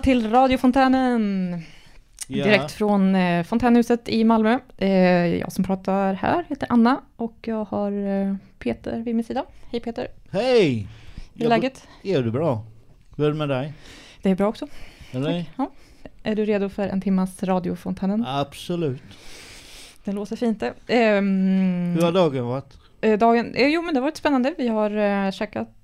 [0.00, 1.62] Välkomna till radiofontänen!
[2.28, 2.44] Ja.
[2.44, 4.58] Direkt från eh, fontänhuset i Malmö.
[4.76, 4.88] Eh,
[5.26, 9.44] jag som pratar här heter Anna och jag har eh, Peter vid min sida.
[9.70, 10.88] Hej Peter, Hej!
[11.34, 11.88] hur är läget?
[12.02, 12.64] Är det bra?
[13.16, 13.72] Hur är det med dig?
[14.22, 14.66] Det är bra också.
[15.12, 15.44] Eller?
[15.56, 15.70] Ja.
[16.22, 18.24] Är du redo för en timmas radiofontänen?
[18.26, 19.02] Absolut.
[20.04, 20.74] Det låter fint det.
[20.86, 22.78] Ehm, Hur har dagen varit?
[23.00, 24.54] eh, dagen, eh, jo men det har varit spännande.
[24.58, 25.74] Vi har eh, käkat eh,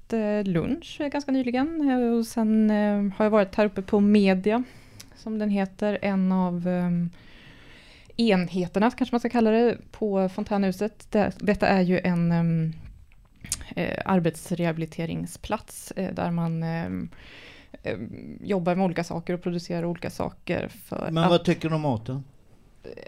[0.45, 4.63] lunch eh, ganska nyligen eh, och sen eh, har jag varit här uppe på Media
[5.17, 6.69] som den heter, en av
[8.17, 11.07] enheterna kanske man ska kalla det på fontänhuset.
[11.11, 12.33] Det, detta är ju en
[14.05, 16.65] arbetsrehabiliteringsplats eh, där man
[18.41, 21.81] jobbar med olika saker och producerar olika saker för Men att vad tycker du om
[21.81, 22.25] maten?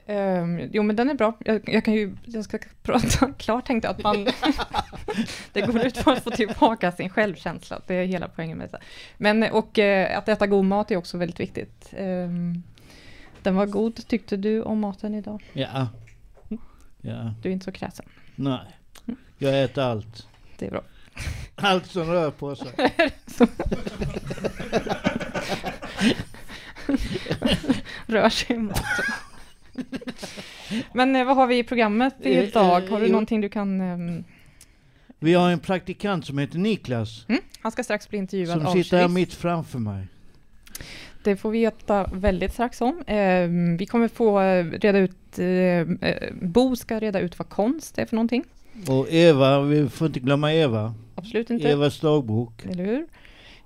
[0.07, 1.37] Ehm, jo men den är bra.
[1.39, 4.25] Jag, jag kan ju, jag ska prata klart tänkte jag att man,
[5.53, 7.81] det går ut på att få tillbaka sin självkänsla.
[7.87, 8.79] Det är hela poängen med det.
[9.17, 11.93] Men och eh, att äta god mat är också väldigt viktigt.
[11.97, 12.63] Ehm,
[13.43, 15.51] den var god, tyckte du om maten idag?
[15.53, 15.89] Ja.
[17.01, 17.35] Ja.
[17.43, 18.07] Du är inte så kräsen.
[18.35, 18.61] Nej.
[19.39, 20.27] Jag äter allt.
[20.59, 20.83] Det är bra.
[21.55, 22.69] Allt som rör på sig.
[28.07, 29.05] Rör sig i maten.
[30.93, 32.81] Men eh, vad har vi i programmet idag?
[32.81, 33.81] Har du eh, någonting du kan...
[33.81, 34.25] ehm,
[35.19, 37.25] Vi har en praktikant som heter Niklas.
[37.29, 37.41] mm?
[37.61, 40.07] Han ska strax bli intervjuad Som sitter här mitt framför mig.
[41.23, 43.03] Det får vi veta väldigt strax om.
[43.07, 43.49] Eh,
[43.79, 48.17] vi kommer få eh, reda ut, eh, Bo ska reda ut vad konst är för
[48.17, 48.45] någonting.
[48.89, 50.95] Och Eva, vi får inte glömma Eva.
[51.15, 51.69] Absolut inte.
[51.71, 52.67] Evas dagbok.
[52.67, 53.07] Eller hur?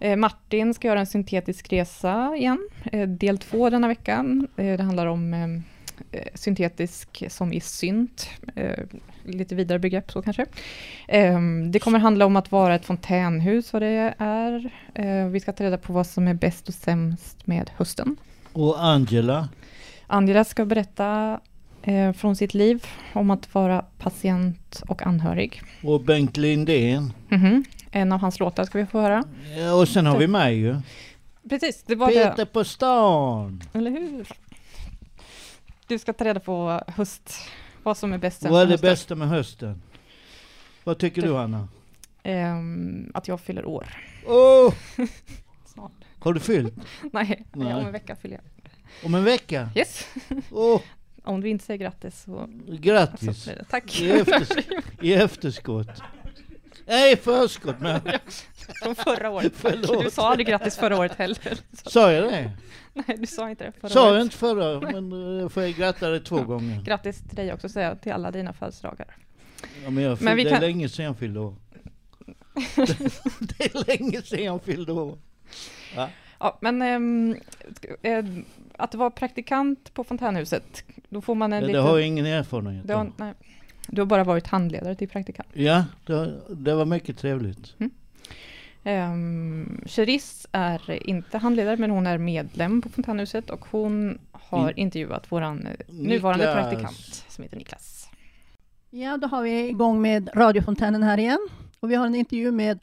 [0.00, 2.68] Eh, Martin ska göra en syntetisk resa igen.
[3.08, 4.48] Del två denna veckan.
[4.56, 5.48] Det handlar om eh, eh,
[6.34, 8.28] syntetisk som i synt.
[8.56, 8.84] Eh,
[9.24, 10.46] lite vidare begrepp så kanske.
[11.08, 11.40] Eh,
[11.70, 14.70] det kommer handla om att vara ett fontänhus, vad det är.
[14.94, 18.16] Eh, vi ska ta reda på vad som är bäst och sämst med hösten.
[18.52, 19.48] Och Angela.
[20.06, 21.40] Angela ska berätta
[21.82, 25.62] eh, från sitt liv om att vara patient och anhörig.
[25.82, 27.12] Och Bengt Lindén.
[27.28, 27.64] Mhm.
[27.94, 29.24] En av hans låtar ska vi få höra.
[29.58, 30.76] Ja, Och sen har vi mig ju.
[31.48, 32.46] Precis, det var Peter det.
[32.46, 33.62] på stan.
[33.72, 34.26] Eller hur?
[35.92, 37.34] Du ska ta reda på höst,
[37.82, 39.82] vad som är bäst Vad är det bästa med hösten?
[40.84, 41.68] Vad tycker du Anna?
[42.22, 43.88] Ehm, att jag fyller år
[45.64, 45.92] snart.
[46.18, 46.74] Har du fyllt?
[47.12, 47.74] Nej, Nej.
[47.74, 48.44] om en vecka fyller jag.
[49.06, 49.70] Om en vecka?
[49.76, 50.08] Yes,
[50.50, 50.80] Åh,
[51.22, 53.44] om du inte säger grattis så, så grattis!
[53.44, 53.64] det.
[53.70, 54.00] Tack.
[54.00, 54.48] I, efters
[55.00, 56.02] I efterskott.
[56.86, 58.00] Nej, förskott men
[58.82, 59.52] Från förra året.
[59.56, 60.04] Förlåt.
[60.04, 61.38] Du sa aldrig grattis förra året heller.
[61.82, 62.50] Så, sa jag det?
[62.94, 64.14] nej, du sa inte det förra Sa året.
[64.14, 66.42] jag inte förra, men eh, får jag gratta dig två Ja.
[66.42, 66.82] gånger.
[66.82, 69.16] Grattis till dig också, säger jag till alla dina födelsedagar.
[69.84, 71.54] Ja, men jag Men vi fyllde, kan- Det är länge sedan jag fyllde år.
[73.40, 75.18] det är länge sedan jag fyllde år.
[75.96, 76.08] Va?
[76.38, 77.36] Ja, men ehm,
[78.02, 78.24] eh,
[78.78, 81.82] att vara praktikant på Fontänhuset, då får man en Det, det liten...
[81.82, 83.12] har jag ingen erfarenhet av.
[83.92, 85.48] du har bara varit handledare till praktikant.
[85.52, 87.74] Ja, det, det var mycket trevligt.
[88.84, 94.76] Um, Cherise är inte handledare, men hon är medlem på Fontänhuset och hon har In-
[94.78, 96.68] intervjuat våran eh, nuvarande Niklas.
[96.68, 98.08] praktikant som heter Niklas.
[98.90, 101.48] Ja, då har vi igång med radiofontänen här igen.
[101.80, 102.78] Och vi har en intervju med,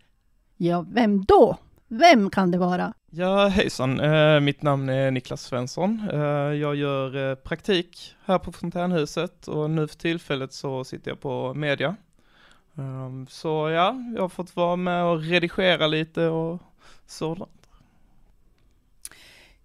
[0.58, 1.58] ja, vem då?
[1.88, 2.94] Vem kan det vara?
[3.12, 4.00] Ja, hejsan.
[4.00, 6.10] Eh, mitt namn är Niklas Svensson.
[6.14, 6.20] Eh,
[6.54, 11.54] jag gör eh, praktik här på Fontänhuset och nu för tillfället så sitter jag på
[11.54, 11.96] media.
[12.78, 16.62] Ehm, så ja, jag har fått vara med och redigera lite och
[17.08, 17.52] sådant.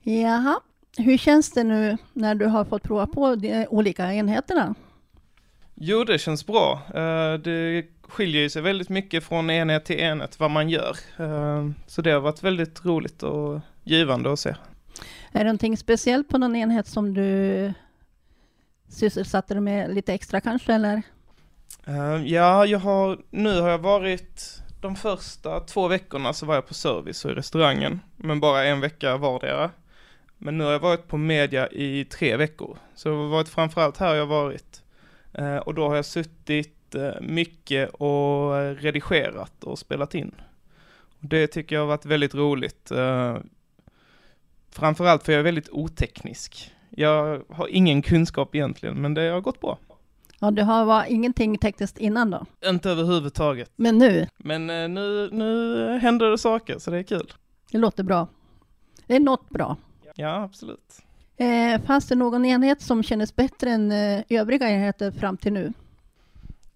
[0.02, 0.60] Jaha,
[0.98, 4.74] hur känns det nu när du har fått prova på de olika enheterna?
[5.74, 6.82] Jo, det känns bra.
[7.42, 10.96] Det skiljer ju sig väldigt mycket från enhet till enhet vad man gör.
[11.16, 14.54] Ehm, så det har varit väldigt roligt och givande att se.
[15.32, 17.72] Är det någonting speciellt på någon enhet som du
[18.88, 21.02] sysselsatte dig med lite extra kanske, eller?
[21.86, 26.66] Eh, ja, jag har, nu har jag varit, de första två veckorna så var jag
[26.68, 29.70] på service och i restaurangen, men bara en vecka vardera.
[30.38, 33.98] Men nu har jag varit på media i tre veckor, så det har varit framförallt
[33.98, 34.82] här jag har varit.
[35.32, 36.83] Eh, och då har jag suttit
[37.20, 40.34] mycket och redigerat och spelat in.
[41.20, 42.90] Det tycker jag har varit väldigt roligt.
[42.90, 43.36] Eh,
[44.70, 46.70] framförallt för jag är väldigt oteknisk.
[46.90, 49.78] Jag har ingen kunskap egentligen, men det har gått bra.
[50.40, 53.70] Ja, du har var ingenting tekniskt innan då, Inte överhuvudtaget.
[53.76, 57.32] men nu, Men eh, nu, nu händer det saker, så det är kul.
[57.70, 58.28] det låter bra.
[59.06, 59.76] Det är något bra.
[60.14, 61.02] Ja, absolut.
[61.36, 65.72] Eh, fanns det någon enhet som kändes bättre än eh, övriga enheter fram till nu?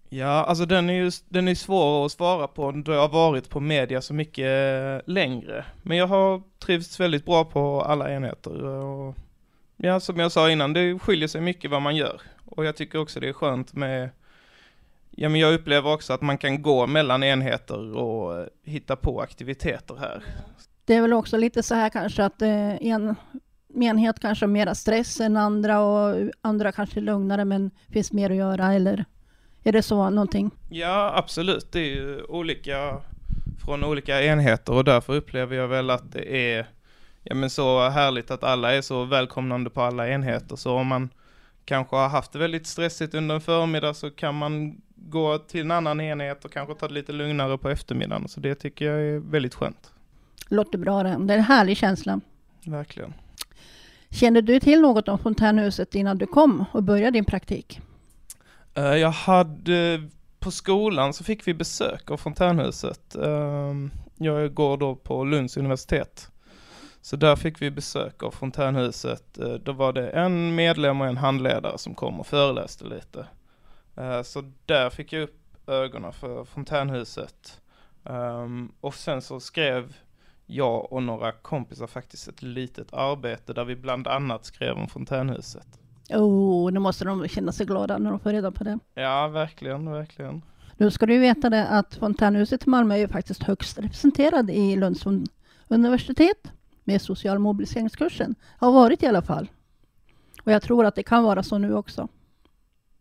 [0.09, 3.49] Ja, alltså den är ju den är svår att svara på då jag har varit
[3.49, 5.65] på media så mycket eh, längre.
[5.81, 8.63] Men jag har trivts väldigt bra på alla enheter.
[8.65, 9.15] Och
[9.77, 12.21] ja, som jag sa innan, det skiljer sig mycket vad man gör.
[12.45, 14.09] Och jag tycker också det är skönt med
[15.11, 19.21] Ja men jag upplever också att man kan gå mellan enheter och eh, hitta på
[19.21, 20.23] aktiviteter här.
[20.85, 23.15] Det är väl också lite så här kanske att eh, en
[23.75, 28.29] enhet kanske har mera stress än andra och andra kanske är lugnare men finns mer
[28.29, 29.05] att göra eller
[29.63, 30.51] är det så någonting?
[30.69, 32.97] Ja absolut, det är ju olika
[33.65, 36.67] från olika enheter och därför upplever jag väl att det är
[37.23, 40.55] ja, men så härligt att alla är så välkomnande på alla enheter.
[40.55, 41.09] Så om man
[41.65, 45.71] kanske har haft det väldigt stressigt under en förmiddag så kan man gå till en
[45.71, 48.27] annan enhet och kanske ta det lite lugnare på eftermiddagen.
[48.27, 49.91] Så det tycker jag är väldigt skönt.
[50.47, 51.17] Låter bra det.
[51.19, 52.21] Det är en härlig känsla.
[52.65, 53.13] Verkligen.
[54.09, 57.81] Kände du till något om fontänhuset innan du kom och började din praktik?
[58.73, 63.15] Eh, jag hade, på skolan så fick vi besök av fontänhuset.
[63.15, 66.31] Ehm, jag går då på Lunds universitet.
[67.01, 69.37] Så där fick vi besök av fontänhuset.
[69.37, 73.27] Eh, då var det en medlem och en handledare som kom och föreläste lite.
[73.95, 75.35] Eh, så där fick jag upp
[75.67, 77.61] ögonen för fontänhuset.
[78.05, 79.93] Ehm, och sen så skrev
[80.45, 85.67] jag och några kompisar faktiskt ett litet arbete där vi bland annat skrev om fontänhuset.
[86.09, 88.79] Oh, nu måste de känna sig glada när de får reda på det.
[88.93, 90.41] Ja, verkligen, verkligen.
[90.77, 94.75] Nu ska du veta det att fontänhuset i Malmö är ju faktiskt högst representerad i
[94.75, 95.05] Lunds
[95.67, 96.51] universitet
[96.83, 98.35] med social mobiliseringskursen.
[98.57, 99.49] Har varit i alla fall.
[100.43, 102.07] Och jag tror att det kan vara så nu också.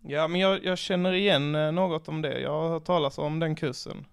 [0.00, 2.40] Ja, men jag, jag känner igen eh, något om det.
[2.40, 4.04] Jag har hört talas om den kursen.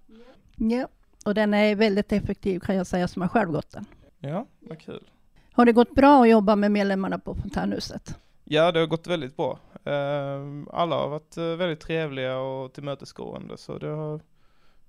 [0.55, 0.87] Ja,
[1.25, 3.85] och den är väldigt effektiv kan jag säga som har själv gått den.
[4.19, 5.03] Ja, vad kul.
[5.51, 8.19] Har det gått bra att jobba med medlemmarna på fontänhuset?
[8.45, 9.59] Ja, det har gått väldigt bra.
[9.83, 14.21] Eh, alla har varit eh, väldigt trevliga och tillmötesgående, så det har,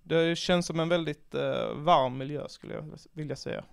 [0.02, 1.34] det känns som en väldigt
[1.74, 3.64] varm miljö skulle jag vilja säga.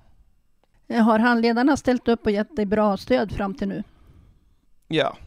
[0.89, 3.83] Har handledarna ställt upp och gett dig bra stöd fram till nu?
[4.87, 5.17] Ja,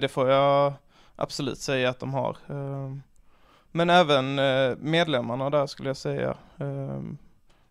[0.00, 0.72] det får jag
[1.18, 2.36] absolut säga att de har.
[2.48, 3.02] Ehm,
[3.72, 6.36] men även eh, medlemmarna där skulle jag säga.
[6.58, 7.18] Ehm,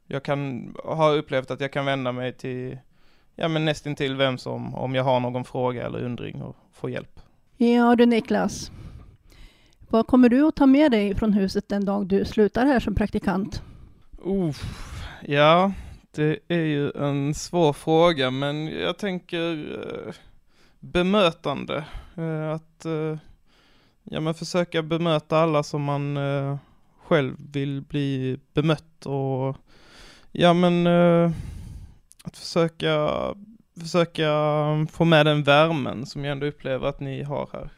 [0.06, 2.78] jag kan ha upplevt att jag kan vända mig till,
[3.40, 7.20] ja men nästintill vem som, om jag har någon fråga eller undring och få hjälp.
[7.58, 8.72] Ja du Niklas,
[9.90, 12.96] vad kommer du att ta med dig från huset den dag du slutar här som
[12.96, 13.62] praktikant?
[14.26, 14.56] Uh,
[15.26, 15.72] ja,
[16.12, 19.52] det är ju en svår fråga men jag tänker
[20.08, 20.14] eh,
[20.80, 21.86] bemötande.
[22.16, 23.18] Eh, att eh,
[24.04, 26.18] ja, men försöka bemöta alla som man
[27.08, 29.58] själv vill bli bemött och
[30.32, 30.88] ja men
[32.28, 33.10] att försöka,
[33.80, 34.32] försöka
[34.92, 37.70] få med den värmen som jag ändå upplever att ni har här.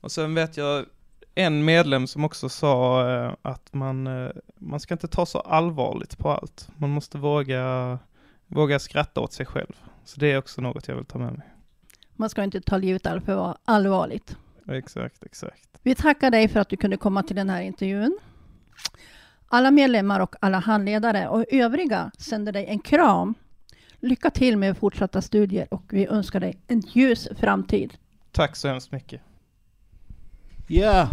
[0.00, 0.84] Och sen vet jag
[1.34, 6.18] en medlem som också sa eh, att man, eh, man ska inte ta så allvarligt
[6.18, 6.68] på allt.
[6.76, 7.98] Man måste våga,
[8.46, 9.72] våga skratta åt sig själv.
[10.04, 11.46] Så det är också något jag vill ta med mig.
[12.16, 14.36] Man ska inte ta livet alltför allvarligt.
[14.68, 15.68] Exakt, exakt.
[15.82, 18.18] Vi tackar dig för att du kunde komma till den här intervjun.
[19.48, 23.34] Alla medlemmar och alla handledare och övriga sänder dig en kram.
[24.04, 27.94] Lycka till med fortsatta studier och vi önskar dig en ljus framtid.
[28.32, 29.20] Tack så hemskt mycket.
[30.68, 31.08] Ja,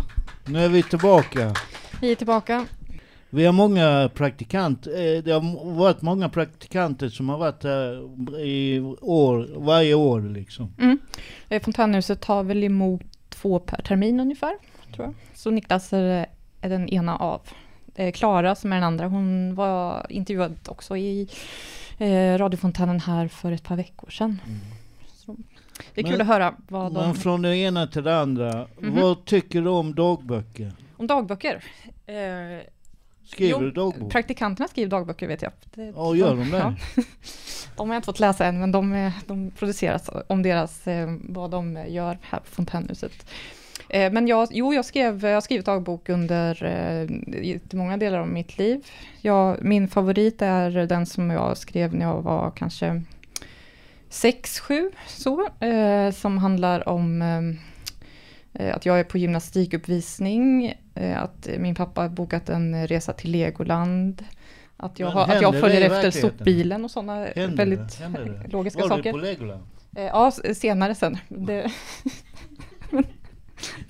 [0.46, 1.54] nu är vi tillbaka.
[2.02, 2.66] Vi är tillbaka.
[3.30, 8.80] Vi har många praktikanter, eh, det har varit många praktikanter som har varit här i
[9.02, 10.74] år, varje år liksom.
[10.80, 11.00] Mm.
[11.50, 14.54] Eh, Fontänhuset tar väl emot två per termin ungefär,
[14.96, 15.14] tror jag.
[15.34, 16.26] Så Niklas är,
[16.62, 17.42] är den ena av.
[17.96, 21.30] Eh, Klara som är den andra, hon var intervjuad också i
[22.02, 24.42] eh, radiofontänen här för ett par veckor sedan.
[24.46, 24.60] Mm.
[25.94, 27.06] Det är kul men, att höra vad de...
[27.06, 29.02] Men från det ena till det andra, mm -hmm.
[29.02, 30.74] vad tycker du om dagböcker?
[30.98, 31.64] Om dagböcker?
[32.06, 32.16] Eh,
[33.26, 34.12] Skriver jo, du dagbok?
[34.12, 35.52] Praktikanterna skriver dagböcker vet jag.
[35.74, 36.58] Det, ja, gör de det?
[36.58, 36.76] Ja.
[37.76, 41.52] de har jag inte fått läsa än, men de, de produceras om deras, eh, vad
[41.52, 43.26] de gör här på Fontänhuset.
[43.94, 48.28] Eh, men jag, jo, jag, skrev, jag har skrivit dagbok under eh, många delar av
[48.28, 48.86] mitt liv.
[49.22, 53.04] Jag, min favorit är den som jag skrev när jag var kanske
[54.10, 55.48] sex, sju, så,
[56.14, 57.22] som handlar om
[58.74, 64.26] att jag är på gymnastikuppvisning Eh, att min pappa har bokat en resa till Legoland.
[64.78, 68.48] Att jag, har, att jag följer efter sopbilen och sådana väldigt det?
[68.48, 69.12] logiska Var saker.
[69.12, 69.64] Var du på Legoland?
[69.96, 71.18] Eh, ja, senare sen.
[71.28, 71.72] Det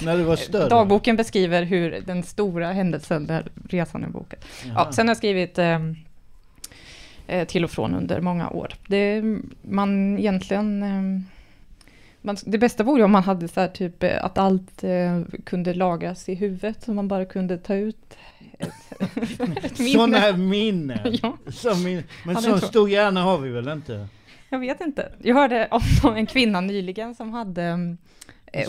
[0.01, 0.69] När du var större?
[0.69, 4.39] Dagboken beskriver hur den stora händelsen där resan är bokad.
[4.75, 5.95] Ja, sen har jag skrivit ehm,
[7.27, 8.73] eh, till och från under många år.
[8.87, 9.23] Det,
[9.61, 11.21] man egentligen eh,
[12.21, 15.73] Man, det bästa vore om man hade så här typ eh, att allt eh, kunde
[15.73, 18.17] lagras i huvudet, så man bara kunde ta ut
[18.59, 18.69] ett,
[19.63, 19.93] ett minne.
[19.93, 20.99] Sådana här minnen.
[21.21, 22.63] Ja, Som min, men Ja, det så tror jag.
[22.63, 24.07] stor hjärna har vi väl inte?
[24.49, 25.11] jag vet inte.
[25.23, 25.67] Jag hörde
[26.03, 27.77] om en kvinna nyligen som hade, eh,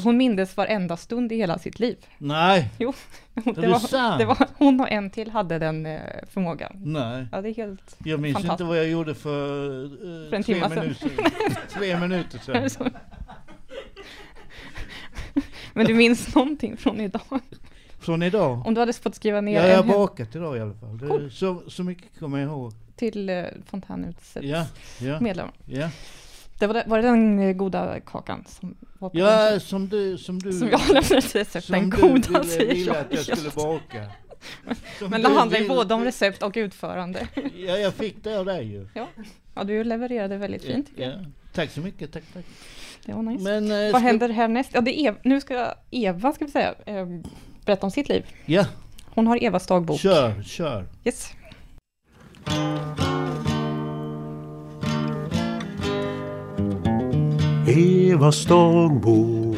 [0.04, 1.96] hon mindes varenda stund i hela sitt liv.
[2.18, 4.18] Nej, Det är det var, sant?
[4.18, 6.72] det var, hon och en till hade den eh, förmågan.
[6.84, 7.26] Nej.
[7.32, 7.96] Ja, det är helt...
[8.04, 9.90] Jag minns inte vad jag gjorde för, eh,
[10.30, 11.10] För en tre, minuter,
[11.78, 12.90] tre minuter sedan.
[15.72, 17.40] Men du minns någonting från idag?
[18.00, 18.66] Från idag?
[18.66, 20.98] Om du hade fått skriva ner Ja, jag har bakat idag i alla fall.
[20.98, 21.30] Det, Cool.
[21.30, 22.72] så, så mycket kommer jag ihåg.
[22.96, 24.66] till eh, Fontänhusets Ja,
[25.00, 25.52] ja, medlemmar.
[25.66, 25.88] ja.
[26.62, 30.18] Det var, det, var det den eh, goda kakan som var på Ja, som du...
[30.18, 34.06] Som, du, Som jag lämnade ett recept, den goda säger ville att jag skulle baka.
[34.98, 37.26] Som Men det handlar ju både om recept och utförande.
[37.56, 38.88] Ja, jag fick det av dig ju.
[39.54, 40.90] Ja, du levererade väldigt fint.
[40.96, 41.24] Ja, jag.
[41.52, 42.44] tack så mycket, tack, tack.
[43.06, 43.44] Det var nice.
[43.44, 44.70] Men, eh, Vad ska- händer härnäst?
[44.74, 47.06] Ja, det är nu ska Eva, ska vi säga, eh,
[47.64, 48.24] berätta om sitt liv.
[48.46, 48.66] Ja,
[49.14, 50.00] Hon har Evas dagbok.
[50.00, 50.86] kör, kör.
[51.04, 51.30] Yes.
[57.66, 59.56] Evas dagbok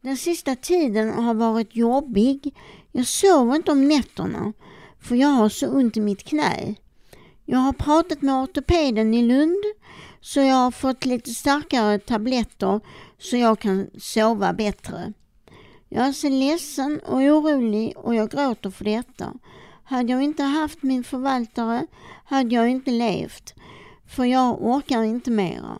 [0.00, 2.54] Den sista tiden har varit jobbig.
[2.92, 4.52] Jag sover inte om nätterna
[5.00, 6.74] för jag har så ont i mitt knä.
[7.44, 9.64] Jag har pratat med ortopeden i Lund
[10.20, 12.80] så jag har fått lite starkare tabletter
[13.18, 15.12] så jag kan sova bättre.
[15.92, 19.32] Jag är så ledsen och orolig och jag gråter för detta.
[19.84, 21.86] Hade jag inte haft min förvaltare
[22.24, 23.54] hade jag inte levt
[24.06, 25.78] för jag orkar inte mera.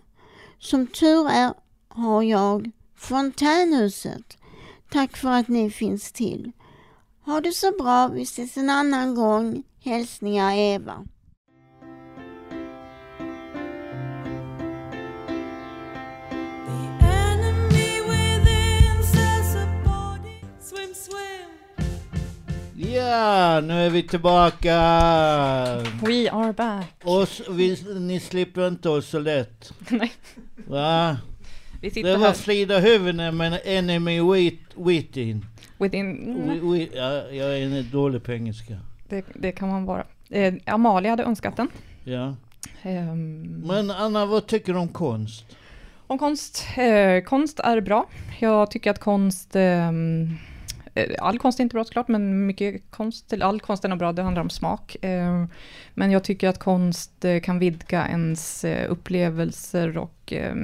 [0.59, 1.55] Som tur är
[1.88, 4.38] har jag Fontänhuset.
[4.90, 6.52] Tack för att ni finns till.
[7.25, 9.62] Ha det så bra, vi ses en annan gång.
[9.81, 11.07] Hälsningar Eva.
[23.11, 24.75] Ja, nu är vi tillbaka.
[26.02, 26.87] We are back.
[27.05, 29.73] Oss, vi, ni slipper inte oss så lätt.
[29.90, 30.12] Nej,
[30.67, 31.17] Va?
[31.81, 35.45] vi sitter Det var här Frida Hyvönen med Enemy wit, Witting.
[35.79, 36.37] within...
[36.50, 38.79] Wi- wi- Ja, jag är en dålig på engelska.
[39.09, 40.05] Det, det kan man vara.
[40.31, 41.69] Eh, Amalia hade önskat den.
[42.05, 42.35] Ja.
[42.83, 45.45] Ehm, Men Anna, vad tycker du om konst?
[46.07, 46.67] Om konst.
[46.76, 48.07] Eh, konst är bra.
[48.40, 49.57] Jag tycker att konst...
[49.57, 49.90] eh,
[51.18, 54.23] all konst är inte bra såklart, men mycket konst, all konst är nog bra, det
[54.23, 54.97] handlar om smak.
[55.04, 55.44] Eh,
[55.94, 60.54] men jag tycker att konst eh, kan vidga ens eh, upplevelser och eh,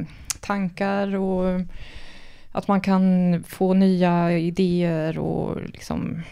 [0.41, 1.61] tankar och
[2.53, 6.23] att man kan få nya idéer och liksom...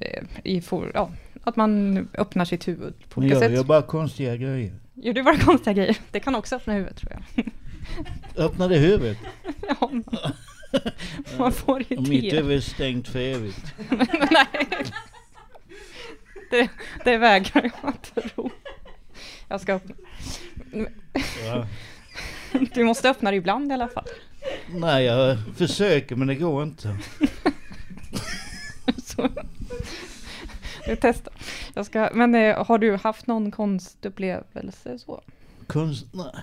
[0.00, 1.10] Eh, i for, ja,
[1.44, 3.52] att man öppnar sitt huvud på Men olika jag sätt.
[3.58, 4.72] gör bara konstiga grejer.
[4.94, 5.96] Gör du bara konstiga grejer?
[6.10, 7.44] Det kan också öppna huvudet tror jag.
[8.44, 9.18] Öppnade huvudet.
[9.68, 9.90] Ja,
[11.38, 12.36] man får mitt idéer.
[12.36, 13.74] huvud är stängt för evigt.
[14.30, 14.68] Nej.
[16.50, 16.68] Det,
[17.04, 18.50] det vägrar jag att tro.
[19.48, 19.94] Jag ska öppna.
[21.46, 21.66] Ja.
[22.74, 24.06] Du måste öppna det ibland i alla fall.
[24.70, 26.96] Nej, jag försöker men det går inte.
[29.04, 29.28] Så.
[30.86, 31.34] Jag testar.
[31.74, 35.22] Jag ska, men eh, har du haft någon konstupplevelse så?
[35.66, 36.06] Konst...
[36.12, 36.34] Nej.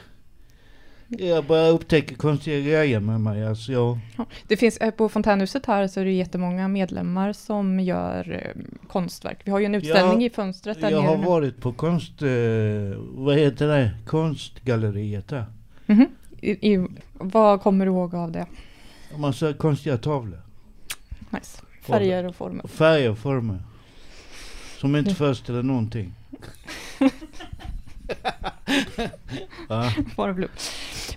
[1.09, 3.45] Jag bara upptäcker konstiga grejer med mig.
[3.47, 3.99] Alltså jag...
[4.17, 4.25] Ja.
[4.47, 9.39] Det finns, eh, på Fontänhuset här så är det jättemånga medlemmar som gör eh, konstverk.
[9.43, 11.25] Vi har ju en utställning Ja, i fönstret där Jag har nu.
[11.25, 12.21] varit på konst...
[12.21, 12.29] Eh,
[12.99, 13.91] vad heter det?
[14.05, 15.45] Konstgalleriet där.
[15.85, 16.05] Mhm.
[16.41, 18.45] I, i, vad kommer du ihåg av det?
[19.17, 20.41] Massa konstiga tavlor.
[21.29, 21.61] Nice.
[21.81, 22.67] Färger och former.
[22.67, 23.59] Färger och former.
[24.77, 25.15] Som inte Mm.
[25.15, 26.13] föreställer någonting.
[30.15, 30.47] Bara blå.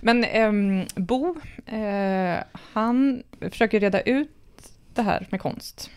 [0.01, 1.35] Men ehm, Bo,
[1.65, 4.29] eh, han försöker reda ut
[4.93, 5.89] det här med konst.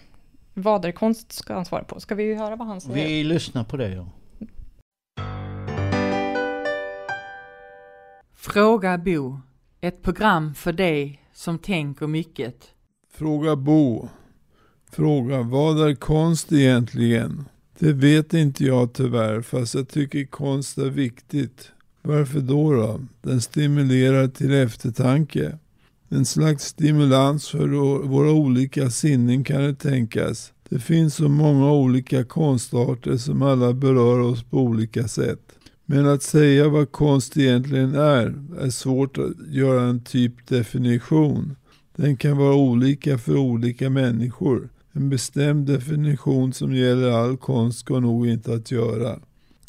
[0.54, 2.00] Vad är konst ska han svara på.
[2.00, 3.08] Ska vi höra vad han säger?
[3.08, 4.06] Vi lyssnar på det ja.
[8.34, 9.40] Fråga Bo.
[9.80, 12.74] Ett program för dig som tänker mycket.
[13.12, 14.08] Fråga Bo.
[14.90, 17.48] Fråga vad är konst egentligen?
[17.78, 21.72] Det vet inte jag tyvärr, fast jag tycker konst är viktigt.
[22.02, 23.00] Varför då då?
[23.22, 25.58] Den stimulerar till eftertanke.
[26.08, 27.68] En slags stimulans för
[28.06, 30.52] våra olika sinnen kan det tänkas.
[30.68, 35.52] Det finns så många olika konstarter som alla berör oss på olika sätt.
[35.86, 41.56] Men att säga vad konst egentligen är, är svårt att göra en typ definition.
[41.96, 44.68] Den kan vara olika för olika människor.
[44.96, 49.18] En bestämd definition som gäller all konst går nog inte att göra.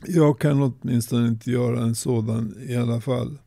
[0.05, 3.37] Jag kan åtminstone inte göra en sådan i alla fall.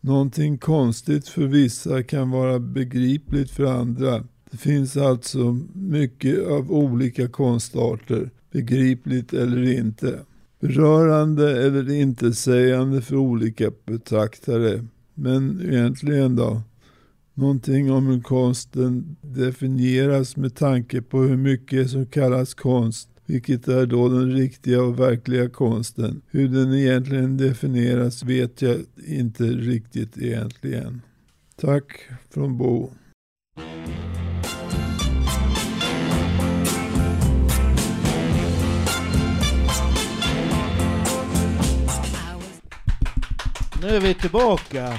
[0.00, 4.24] Någonting konstigt för vissa kan vara begripligt för andra.
[4.50, 10.18] Det finns alltså mycket av olika konstarter, begripligt eller inte.
[10.60, 14.84] Berörande eller intetsägande för olika betraktare.
[15.14, 16.62] Men egentligen då?
[17.34, 23.08] Någonting om hur konsten definieras med tanke på hur mycket som kallas konst.
[23.26, 26.22] Vilket är då den riktiga och verkliga konsten.
[26.30, 31.00] Hur den egentligen definieras vet jag inte riktigt egentligen.
[31.56, 31.84] Tack
[32.30, 32.90] från Bo.
[43.82, 44.94] Nu är vi tillbaka.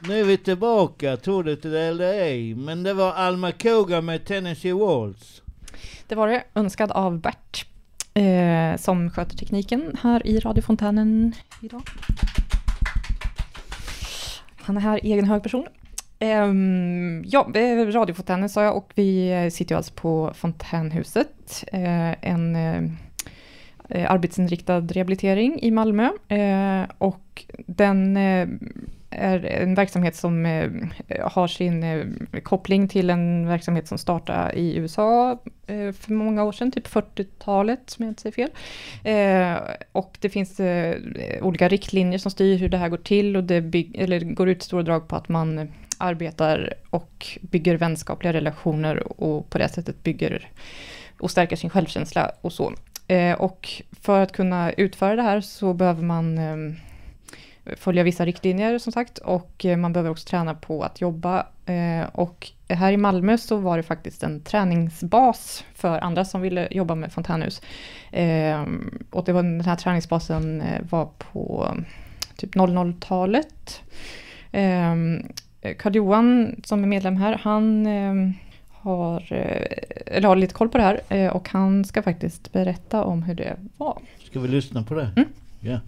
[0.00, 2.54] Nu är vi tillbaka, tror du till det eller ej.
[2.54, 5.42] Men det var Alma Koga med Tennessee Walls.
[6.06, 7.66] Det var det, önskad av Bert,
[8.14, 11.82] eh, som sköter tekniken här i radiofontänen idag.
[14.56, 15.66] Han är här egen hög person.
[16.18, 22.82] Ehm, ja, radiofontänen sa jag och vi sitter ju alltså på Fontänhuset, eh, en eh,
[23.88, 26.10] eh, arbetsinriktad rehabilitering i Malmö.
[26.28, 28.48] Eh, och den eh,
[29.16, 30.70] är en verksamhet som eh,
[31.20, 35.32] har sin eh, koppling till en verksamhet som startade i USA
[35.66, 38.50] eh, för många år sedan, typ 40-talet om jag inte säger fel.
[39.92, 40.60] Och det finns
[41.40, 44.62] olika riktlinjer som styr hur det här går till och det bygg, eller går ut
[44.62, 50.02] i stora drag på att man arbetar och bygger vänskapliga relationer och på det sättet
[50.02, 50.48] bygger
[51.20, 52.72] och stärker sin självkänsla och så.
[53.38, 56.76] Och för att kunna utföra det här så behöver man eh,
[57.76, 61.46] följa vissa riktlinjer som sagt och eh, man behöver också träna på att jobba.
[61.66, 66.68] Eh, och här i Malmö så var det faktiskt en träningsbas för andra som ville
[66.70, 67.62] jobba med fontänhus.
[68.10, 68.64] Eh,
[69.10, 71.74] och det var, den här träningsbasen var på
[72.36, 73.82] typ 00-talet.
[74.52, 74.94] Eh,
[75.78, 77.86] Karl-Johan som är medlem här, han
[78.70, 79.32] har,
[80.06, 83.56] eller har lite koll på det här och han ska faktiskt berätta om hur det
[83.76, 83.98] var.
[84.24, 85.10] Ska vi lyssna på det?
[85.16, 85.28] Mm.
[85.60, 85.80] Ja.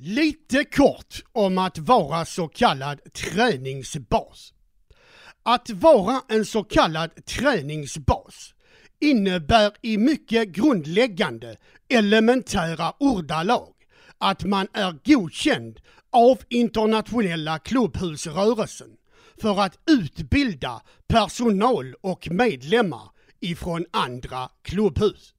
[0.00, 4.52] Lite kort om att vara så kallad träningsbas.
[5.42, 8.54] Att vara en så kallad träningsbas
[9.00, 11.56] innebär i mycket grundläggande
[11.88, 13.74] elementära ordalag
[14.18, 15.80] att man är godkänd
[16.10, 18.90] av internationella klubbhusrörelsen
[19.40, 25.34] för att utbilda personal och medlemmar ifrån andra klubbhus.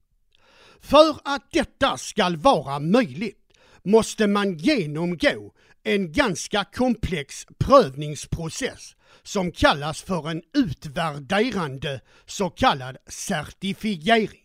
[0.80, 3.39] För att detta ska vara möjligt
[3.82, 14.40] måste man genomgå en ganska komplex prövningsprocess som kallas för en utvärderande så kallad certifiering.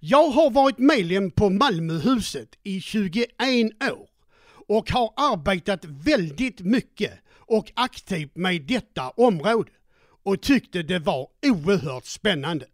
[0.00, 3.28] Jag har varit medlem på Malmöhuset i 21
[3.82, 4.08] år
[4.68, 7.12] och har arbetat väldigt mycket
[7.46, 9.70] och aktivt med detta område
[10.24, 12.66] och tyckte det var oerhört spännande.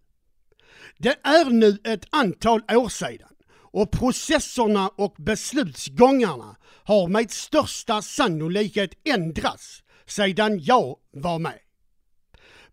[0.99, 3.29] Det är nu ett antal år sedan
[3.71, 11.59] och processerna och beslutsgångarna har med största sannolikhet ändrats sedan jag var med.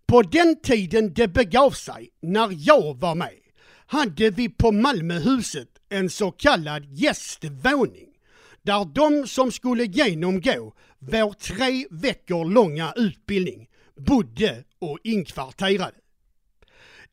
[0.06, 3.40] På den tiden det begav sig, när jag var med,
[3.88, 8.08] hade vi på Malmöhuset en så kallad gästvåning
[8.62, 15.96] där de som skulle genomgå vår tre veckor långa utbildning bodde och inkvarterade.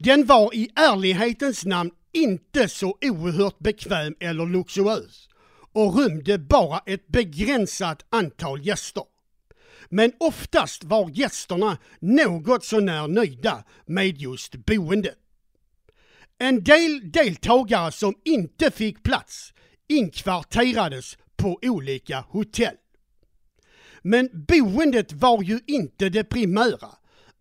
[0.04, 5.28] Den var i ärlighetens namn inte så oerhört bekväm eller luxuös
[5.72, 9.04] och rymde bara ett begränsat antal gäster.
[9.88, 15.18] Men oftast var gästerna något sånär nöjda med just boendet.
[16.38, 19.52] En del deltagare som inte fick plats
[19.88, 22.76] inkvarterades på olika hotell.
[24.02, 26.88] Men boendet var ju inte det primära,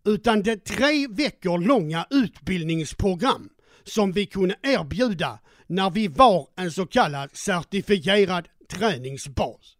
[0.04, 3.48] utan det tre veckor långa utbildningsprogram
[3.84, 9.76] som vi kunde erbjuda när vi var en så kallad certifierad träningsbas.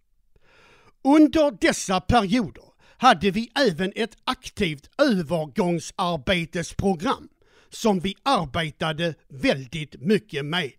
[1.04, 2.64] Under dessa perioder
[2.96, 7.28] hade vi även ett aktivt övergångsarbetesprogram
[7.70, 10.72] som vi arbetade väldigt mycket med.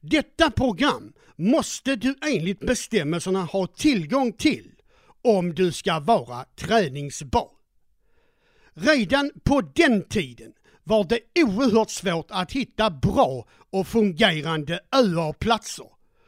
[0.00, 4.70] Detta program måste du enligt bestämmelserna ha tillgång till
[5.22, 7.57] om du ska vara träningsbas.
[8.80, 10.52] Redan på den tiden
[10.84, 15.86] var det oerhört svårt att hitta bra och fungerande öarplatser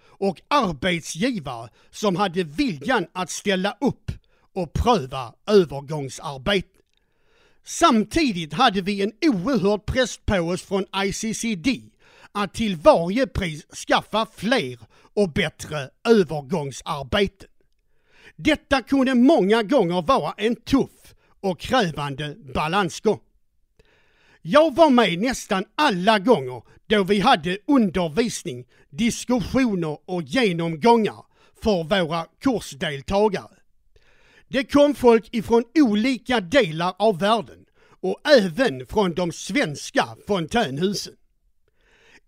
[0.08, 4.12] och arbetsgivare som hade viljan att ställa upp
[4.54, 6.68] och pröva övergångsarbete.
[7.64, 11.68] Samtidigt hade vi en oerhörd press på oss från ICCD
[12.32, 14.78] att till varje pris skaffa fler
[15.14, 17.48] och bättre övergångsarbeten.
[18.36, 23.20] Detta kunde många gånger vara en tuff och krävande balansgång.
[24.42, 31.24] Jag var med nästan alla gånger då vi hade undervisning, diskussioner och genomgångar
[31.62, 33.56] för våra kursdeltagare.
[34.48, 37.64] Det kom folk ifrån olika delar av världen
[38.00, 41.14] och även från de svenska fontänhusen.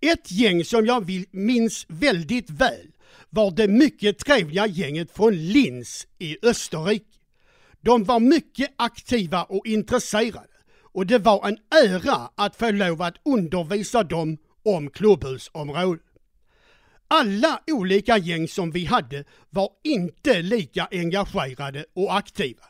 [0.01, 2.87] Ett gäng som jag minns väldigt väl
[3.31, 7.12] var det mycket trevliga gänget från Linz i Österrike.
[7.83, 10.47] De var mycket aktiva och intresserade
[10.93, 16.03] och det var en ära att få lov att undervisa dem om klubbhusområdet.
[17.09, 22.63] Alla olika gäng som vi hade var inte lika engagerade och aktiva.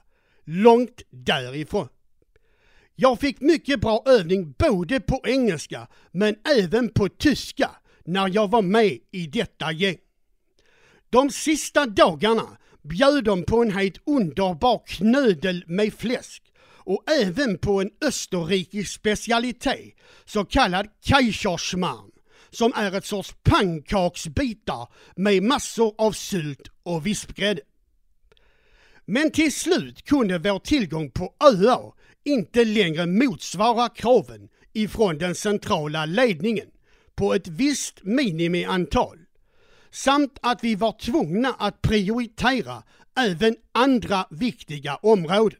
[0.44, 1.88] Långt därifrån.
[2.94, 7.70] Jag fick mycket bra övning både på engelska men även på tyska
[8.05, 9.96] när jag var med i detta gäng.
[11.11, 16.42] De sista dagarna bjöd de på en helt underbar knödel med fläsk
[16.85, 22.11] och även på en österrikisk specialitet, så kallad Kaiserschmarrn,
[22.51, 27.62] som är ett sorts pannkaksbitar med massor av sylt och vispgrädde.
[29.05, 31.92] Men till slut kunde vår tillgång på öar
[32.25, 36.66] inte längre motsvara kraven ifrån den centrala ledningen
[37.14, 39.18] på ett visst minimiantal
[39.92, 42.83] samt att vi var tvungna att prioritera
[43.18, 45.59] även andra viktiga områden.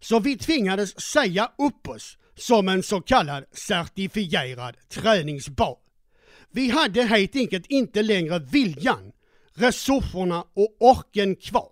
[0.00, 5.76] Så vi tvingades säga upp oss som en så kallad certifierad träningsbar.
[6.50, 9.12] Vi hade helt enkelt inte längre viljan,
[9.54, 11.68] resurserna och orken kvar.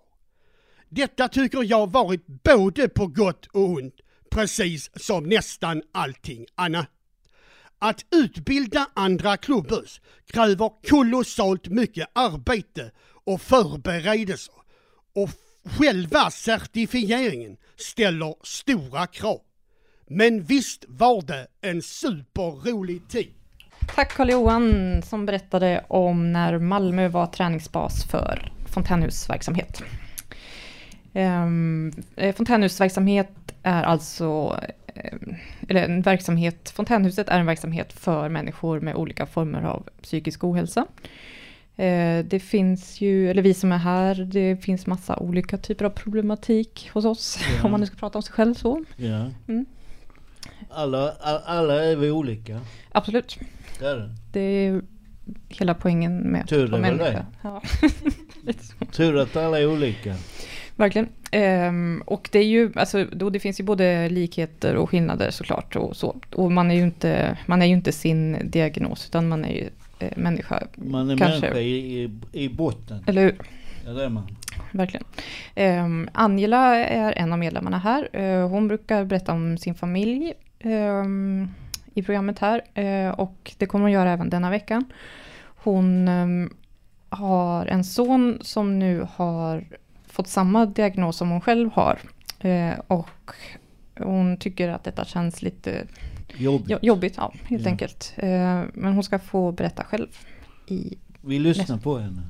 [0.89, 3.95] Detta tycker jag varit både på gott och ont,
[4.31, 6.89] precis som nästan allting annat.
[7.79, 12.91] Att utbilda andra klubbhus kräver kolossalt mycket arbete
[13.25, 14.55] och förberedelser
[15.15, 15.29] och
[15.63, 19.41] själva certifieringen ställer stora krav.
[20.07, 23.33] Men visst var det en superrolig tid.
[23.95, 29.81] Tack Carl-Johan som berättade om när Malmö var träningsbas för fontänhusverksamhet.
[31.13, 33.31] Ehm, eh, fontänhusverksamhet
[33.63, 34.59] är alltså,
[35.69, 40.85] eller en verksamhet, fontänhuset är en verksamhet för människor med olika former av psykisk ohälsa.
[41.75, 45.89] Eh, Det finns ju, eller vi som är här, det finns massa olika typer av
[45.89, 47.65] problematik hos oss, Ja.
[47.65, 48.83] om man nu ska prata om sig själv så.
[48.97, 49.29] Ja.
[49.47, 49.65] Mm.
[50.69, 52.61] Alla, all, alla är vi olika.
[52.91, 53.39] Absolut.
[53.79, 54.09] Det är det.
[54.31, 54.81] Det är
[55.49, 57.11] hela poängen med Tur att vara människa.
[57.11, 57.25] det.
[57.41, 57.61] Ja.
[58.91, 60.15] Tur att alla är olika.
[60.79, 61.09] Verkligen.
[61.31, 65.75] Ehm, och det är ju, alltså, då det finns ju både likheter och skillnader såklart.
[65.75, 66.15] Och, så.
[66.35, 69.69] och man är ju inte, man är ju inte sin diagnos, utan man är ju
[69.99, 70.63] eh, människa.
[70.75, 71.39] Man är Kanske.
[71.39, 73.03] människa i, i, botten.
[73.07, 73.35] Eller hur?
[73.85, 74.27] Ja, det är man.
[74.71, 75.05] Verkligen.
[75.55, 78.09] Um, Angela är en av medlemmarna här.
[78.13, 81.47] Eh, hon brukar berätta om sin familj ehm,
[81.93, 82.61] i programmet här.
[82.73, 84.85] Eh, och det kommer hon göra även denna veckan.
[85.63, 86.07] Hon
[87.09, 89.65] har en son som nu har
[90.19, 91.99] fått samma diagnos som hon själv har.
[92.39, 93.31] Eh, och
[93.99, 95.87] hon tycker att detta känns lite
[96.37, 96.69] Jobbigt.
[96.69, 97.69] jo- jobbigt, ja, helt Ja.
[97.71, 98.13] enkelt.
[98.17, 100.07] Eh, men hon ska få berätta själv.
[100.67, 102.21] I, Vi lyssnar på henne.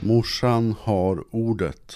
[0.00, 1.92] Morsan har ordet.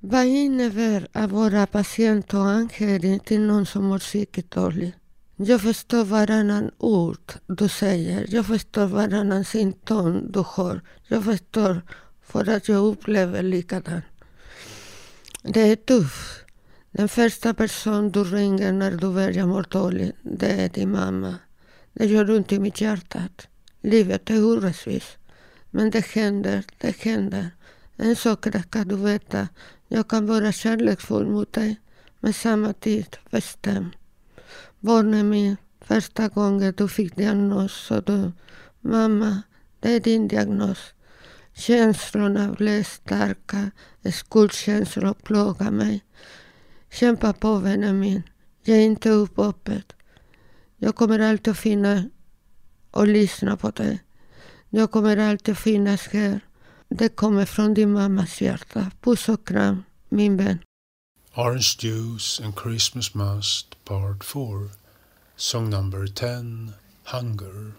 [0.00, 4.94] Vad innebär att vara patient och anhörig till någon som mår psykiskt dåligt?
[5.42, 8.26] Jag förstår varannan ord du säger.
[8.28, 10.80] Jag förstår varannan symptom du har.
[11.08, 11.82] Jag förstår
[12.22, 14.04] för att jag upplever likadant.
[15.42, 16.44] Det är tufft.
[16.90, 21.34] Den första person du ringer när du börjar må dåligt, det är din mamma.
[21.92, 23.22] Det gör ont i mitt hjärta.
[23.80, 25.18] Livet är orättvist.
[25.70, 27.50] Men det händer, det händer.
[27.96, 29.48] En sak ska du veta.
[29.88, 31.80] Jag kan vara kärleksfull mot dig,
[32.20, 33.90] men samma tid bestämd.
[34.80, 38.32] Barnen min, första gången du fick diagnos sa du,
[38.80, 39.42] mamma,
[39.80, 40.78] det är din diagnos.
[41.52, 43.70] Känslorna blev starka,
[44.12, 46.04] skuldkänslor plågar mig.
[46.90, 48.22] Kämpa på vännen min,
[48.64, 49.92] ge inte upp hoppet.
[50.76, 51.58] Jag kommer alltid att
[52.90, 54.02] och lyssna på dig.
[54.70, 56.40] Jag kommer alltid att finnas här.
[56.88, 58.90] Det kommer från din mammas hjärta.
[59.00, 60.58] Puss och kram, min vän.
[61.36, 64.70] Orange Juice and Christmas Must Part 4
[65.36, 67.74] Song number 10 Hunger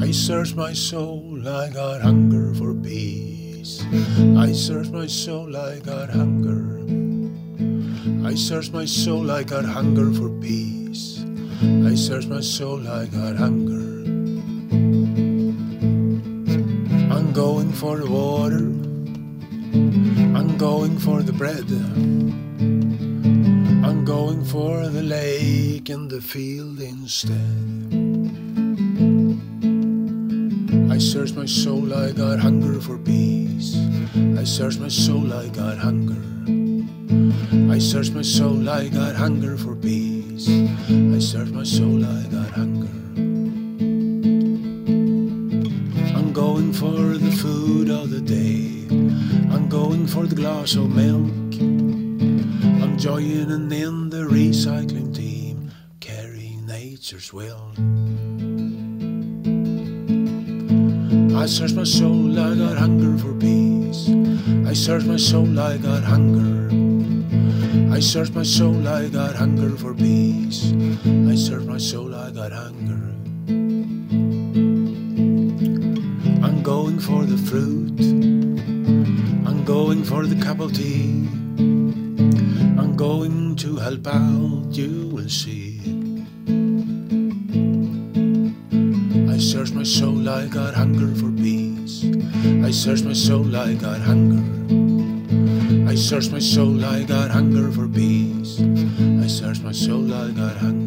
[0.00, 3.84] I search my soul, I got hunger for peace.
[4.36, 6.78] I search my soul, I got hunger.
[8.24, 10.75] I search my soul, I got hunger for peace.
[11.62, 14.04] I search my soul, I got hunger.
[17.14, 18.66] I'm going for the water.
[20.36, 21.64] I'm going for the bread.
[23.86, 27.32] I'm going for the lake and the field instead.
[30.90, 33.76] I search my soul, I got hunger for peace.
[34.36, 36.22] I search my soul, I got hunger.
[37.72, 40.05] I search my soul, I got hunger for peace.
[41.26, 42.86] I search my soul, I got hunger.
[46.16, 48.86] I'm going for the food of the day.
[49.52, 51.52] I'm going for the glass of milk.
[52.80, 57.72] I'm joining in the recycling team, carrying nature's will.
[61.36, 64.10] I search my soul, I got hunger for peace.
[64.64, 66.85] I search my soul, I got hunger.
[67.90, 70.72] I search my soul, I got hunger for peace.
[71.04, 73.12] I search my soul, I got hunger.
[76.44, 78.00] I'm going for the fruit.
[79.46, 81.28] I'm going for the cup of tea.
[82.78, 85.80] I'm going to help out, you will see.
[89.30, 92.04] I search my soul, I got hunger for peace.
[92.64, 94.55] I search my soul, I got hunger.
[95.86, 98.60] I search my soul, I got hunger for peace.
[98.60, 100.85] I search my soul, I got hunger.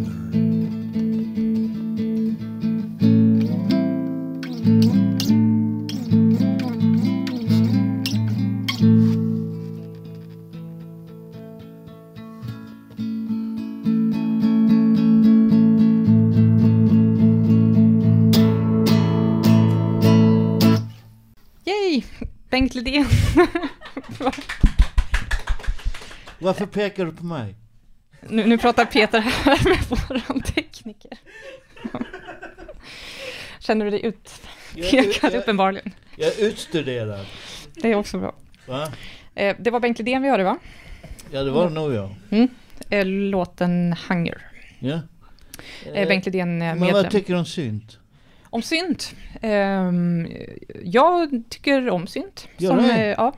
[26.49, 27.55] Varför pekar du på mig?
[28.29, 31.12] nu, nu pratar Peter här med våran tekniker.
[33.59, 35.91] Känner du dig utpekad jag- uppenbarligen?
[36.15, 37.25] Jag är utstuderad.
[37.75, 38.35] Det är också bra.
[38.67, 38.91] Va?
[39.35, 40.57] Eh, det var Bengt Lidén vi hörde va?
[41.31, 42.09] Ja, det var det nog ja.
[42.31, 42.47] Mm.
[42.89, 44.41] Eh, låten Hunger.
[44.79, 44.99] ja.
[45.93, 47.03] Eh, Bengt Lidén eh, Men medlem.
[47.03, 47.97] vad tycker du om synt?
[48.43, 49.15] Om synt?
[49.41, 50.27] Ehm,
[50.83, 52.47] jag tycker om synt.
[52.57, 52.89] Gör Som, du?
[52.91, 53.33] eh, ja.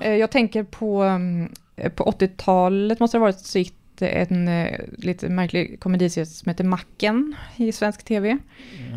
[0.00, 4.08] Eh, jag tänker på, um, eh, på 80-talet måste det ha varit så gick det
[4.08, 8.38] en eh, lite märklig komediserie som heter Macken i svensk tv.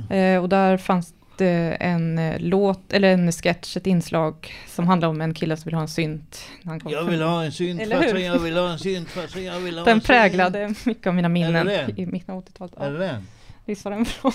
[0.09, 5.21] Eh, och där fanns det en låt, eller en sketch, ett inslag som handlar om
[5.21, 6.45] en kille som vill ha en synt.
[6.85, 8.17] Jag vill ha en synt hur?
[8.17, 10.07] jag vill ha en synt fast jag vill ha Den en synt.
[10.07, 12.77] präglade mycket av mina minnen i mitten av 80-talet.
[12.77, 13.27] Är det den?
[13.65, 14.31] Visst var den bra?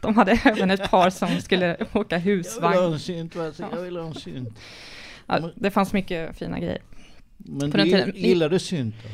[0.00, 2.92] De hade även ett par som skulle åka Jag vill ha husvagn.
[2.92, 4.58] en synt fast jag vill ha en synt.
[5.26, 6.82] Ja, det fanns mycket fina grejer.
[7.36, 9.08] Men På du den gillar du synt då?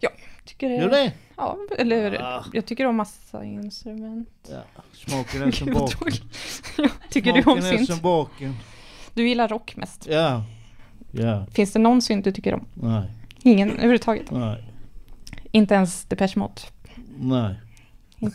[0.00, 0.10] Ja,
[0.44, 0.74] tycker det.
[0.76, 1.12] Gör det?
[1.36, 2.44] Ja, eller Ah.
[2.52, 4.28] jag tycker om massa instrument.
[4.50, 6.12] Ja, smaken är som baken.
[7.10, 7.88] tycker du om Smaken synt?
[7.88, 8.54] som baken.
[9.14, 10.06] Du gillar rock mest.
[10.10, 10.44] Ja.
[11.12, 11.46] Ja.
[11.52, 12.66] Finns det någon synt du tycker om?
[12.74, 13.10] Nej.
[13.42, 14.30] Ingen överhuvudtaget?
[14.30, 14.64] Nej.
[15.52, 16.60] Inte ens Depeche Mode?
[17.18, 17.54] Nej.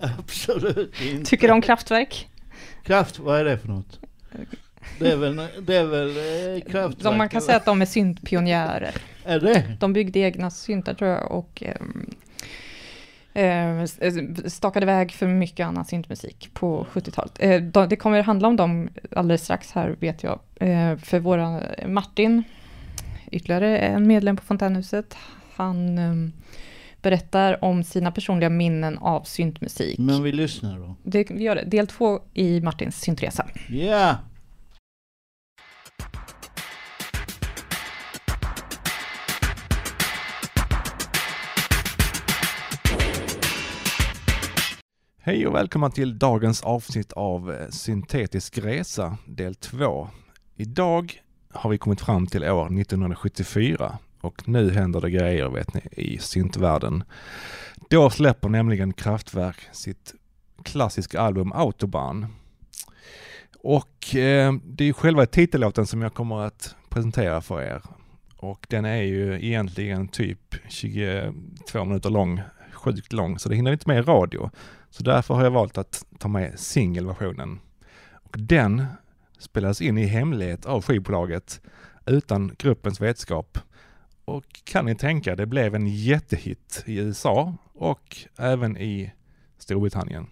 [0.18, 1.30] Absolut inte.
[1.30, 2.28] Tycker du om Kraftwerk?
[2.84, 4.00] Kraft, vad är det för något?
[4.98, 7.02] Det är väl, det är väl eh, kraftverk?
[7.02, 7.46] De, man kan eller?
[7.46, 8.94] säga att de är syntpionjärer.
[9.24, 9.76] Är det?
[9.80, 12.10] De byggde egna syntar tror jag och ehm,
[13.34, 13.84] eh,
[14.48, 17.32] stakade väg för mycket annan syntmusik på 70-talet.
[17.38, 20.40] Eh, de- det kommer handla om dem alldeles strax här vet jag.
[20.56, 22.42] Eh, för våra Martin,
[23.30, 25.16] ytterligare en medlem på Fontänhuset,
[25.54, 26.32] han ehm,
[27.02, 29.98] berättar om sina personliga minnen av syntmusik.
[29.98, 30.94] Men vi lyssnar då.
[31.02, 31.64] Det, vi gör det.
[31.64, 33.46] Del två i Martins syntresa.
[33.68, 34.16] Ja!
[45.26, 50.08] Hej och välkomna till dagens avsnitt av eh, Syntetisk resa del 2.
[50.56, 51.12] Idag
[51.52, 56.18] har vi kommit fram till år 1974 och nu händer det grejer vet ni i
[56.18, 57.04] syntvärlden.
[57.90, 60.14] Då släpper nämligen Kraftwerk sitt
[60.62, 62.26] klassiska album Autobahn.
[63.58, 67.82] Och eh, det är själva titellåten som jag kommer att presentera för er.
[68.36, 72.40] Och den är ju egentligen typ 22 minuter lång,
[72.72, 74.50] sjukt lång, så det hinner vi inte med i radio.
[74.96, 77.60] Så därför har jag valt att ta med singelversionen.
[78.12, 78.86] Och den
[79.38, 81.60] spelades in i hemlighet av skivbolaget
[82.06, 83.58] utan gruppens vetskap.
[84.24, 89.12] Och kan ni tänka, det blev en jättehit i USA och även i
[89.58, 90.26] Storbritannien.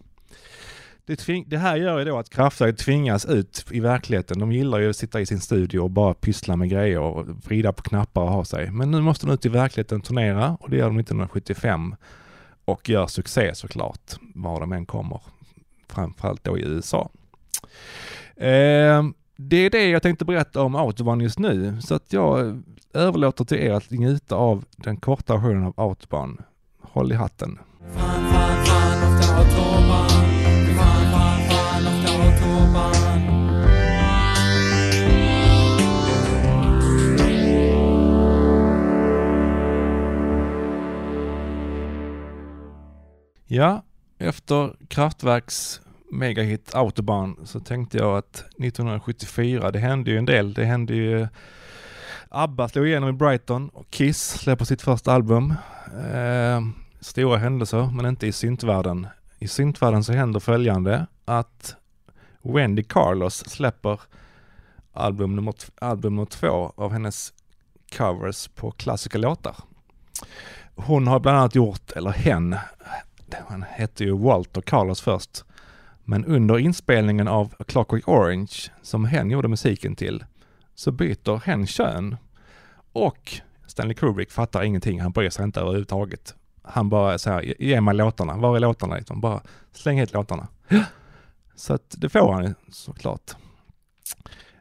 [1.06, 4.38] Det, tving, det här gör ju då att Kraftwerk tvingas ut i verkligheten.
[4.38, 7.72] De gillar ju att sitta i sin studio och bara pyssla med grejer och vrida
[7.72, 8.70] på knappar och ha sig.
[8.70, 11.94] Men nu måste de ut i verkligheten och turnera och det gör de 1975
[12.64, 15.20] och gör succé såklart, var de än kommer.
[15.88, 17.10] Framförallt då i USA.
[18.36, 19.02] Eh,
[19.36, 23.58] det är det jag tänkte berätta om Autobahn just nu, så att jag överlåter till
[23.58, 26.42] er att njuta av den korta versionen av Autobahn.
[26.80, 27.58] Håll i hatten.
[43.54, 43.82] Ja,
[44.18, 50.54] efter Kraftwerks megahit Autobahn så tänkte jag att 1974, det hände ju en del.
[50.54, 51.28] Det hände ju eh,
[52.28, 55.54] ABBA slog igenom i Brighton och Kiss släpper sitt första album.
[56.14, 56.60] Eh,
[57.00, 59.06] stora händelser, men inte i syntvärlden.
[59.38, 61.76] I syntvärlden så händer följande att
[62.42, 64.00] Wendy Carlos släpper
[64.92, 67.32] album nummer, album nummer två av hennes
[67.96, 69.56] covers på klassiska låtar.
[70.74, 72.56] Hon har bland annat gjort, eller hen,
[73.48, 75.44] han hette ju Walter Carlos först,
[76.04, 80.24] men under inspelningen av A Clockwork Orange, som hen gjorde musiken till,
[80.74, 82.16] så byter hen kön.
[82.92, 83.32] Och
[83.66, 86.34] Stanley Kubrick fattar ingenting, han bryr sig inte överhuvudtaget.
[86.62, 88.96] Han bara så här, ge mig låtarna, var är låtarna?
[88.96, 89.40] Liksom, bara
[89.72, 90.48] släng hit låtarna.
[91.54, 93.30] Så att det får han såklart.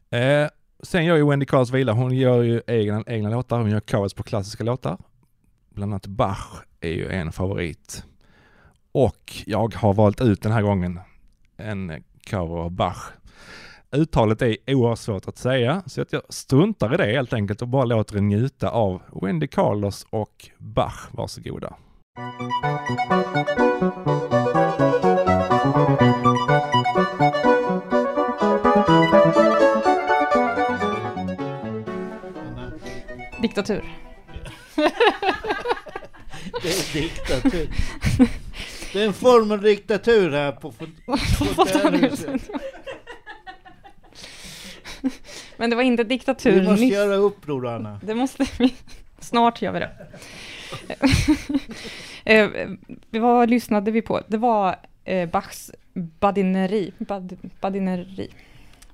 [0.10, 0.48] Eh,
[0.84, 4.14] sen gör ju Wendy Carls vila, hon gör ju egna, egna låtar, hon gör covers
[4.14, 4.98] på klassiska låtar.
[5.70, 8.06] Bland annat Bach är ju en favorit.
[8.92, 11.00] Och jag har valt ut den här gången
[11.58, 13.12] en cover av Bach.
[13.92, 17.68] Uttalet är oerhört svårt att säga, så att jag struntar i det helt enkelt och
[17.68, 21.10] bara låter er njuta av Wendy Carlos och Bach.
[21.12, 21.76] Varsågoda.
[33.42, 33.84] Diktatur.
[36.64, 37.70] Det är diktatur.
[38.94, 40.72] Det är en form av diktatur här på
[41.56, 42.50] fotellhuset.
[45.58, 48.00] Men det var inte diktatur Vi måste göra uppror Anna.
[48.04, 48.76] Det måste vi.
[49.20, 49.90] Snart gör vi det.
[52.32, 52.50] Eh,
[53.10, 54.22] Vad lyssnade vi på?
[54.28, 54.76] Det var
[55.06, 56.92] eh, Bachs badineri.
[56.98, 58.30] Bad, badineri.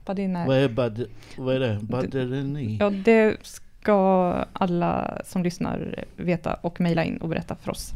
[0.05, 0.47] Badineri.
[0.47, 1.05] Vad är, bad,
[1.37, 1.79] vad är det?
[1.81, 2.77] Baderni?
[2.79, 3.47] Ja, det
[3.87, 7.93] ska alla som lyssnar veta och mejla in och berätta för oss.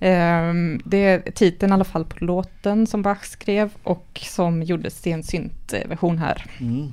[0.00, 5.00] Ehm, Det är titeln i alla fall på låten som Bach skrev och som gjordes
[5.02, 6.92] till en syntversion här Mm.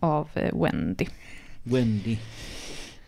[0.00, 1.06] av eh, Wendy.
[1.62, 2.18] Wendy.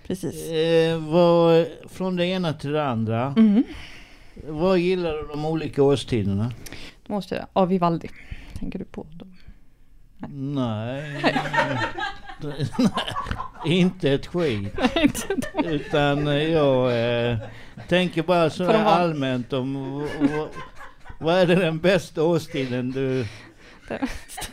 [0.06, 0.50] Precis.
[0.50, 3.30] Eh, vad, från det ena till det andra.
[3.36, 3.64] Mhm.
[4.48, 6.52] Vad gillar du de olika årstiderna?
[7.06, 8.08] Måste jag, av Vivaldi.
[8.58, 9.06] Tänker du på?
[9.12, 9.26] Då?
[10.28, 11.22] Nej.
[13.70, 14.74] inte ett skit.
[15.64, 16.92] Utan eh, jag
[17.30, 17.36] eh,
[17.88, 20.08] tänker bara så här allmänt om
[21.18, 23.26] vad är det den bästa årstiden du...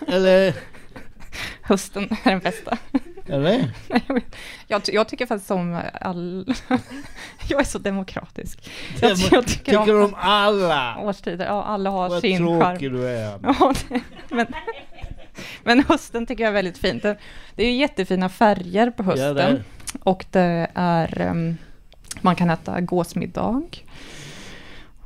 [0.07, 0.53] Eller?
[1.61, 2.77] Hösten är den bästa.
[3.27, 3.71] Eller?
[3.89, 4.21] Nej, jag
[4.67, 6.53] jag, ty- jag tycker faktiskt om all...
[7.49, 8.71] jag är så demokratisk.
[9.01, 10.97] Jag, Demo- jag tycker, tycker om alla?
[10.99, 12.93] Årstider, ja alla har Vad sin tråkig charm.
[12.93, 13.39] du är.
[13.43, 14.45] Ja, det, men,
[15.63, 17.03] men hösten tycker jag är väldigt fint.
[17.03, 17.17] Det,
[17.55, 19.35] det är ju jättefina färger på Ja, hösten.
[19.35, 19.63] det är.
[20.03, 21.21] och det är...
[21.21, 21.57] ehm,
[22.21, 23.61] man kan äta gåsmiddag.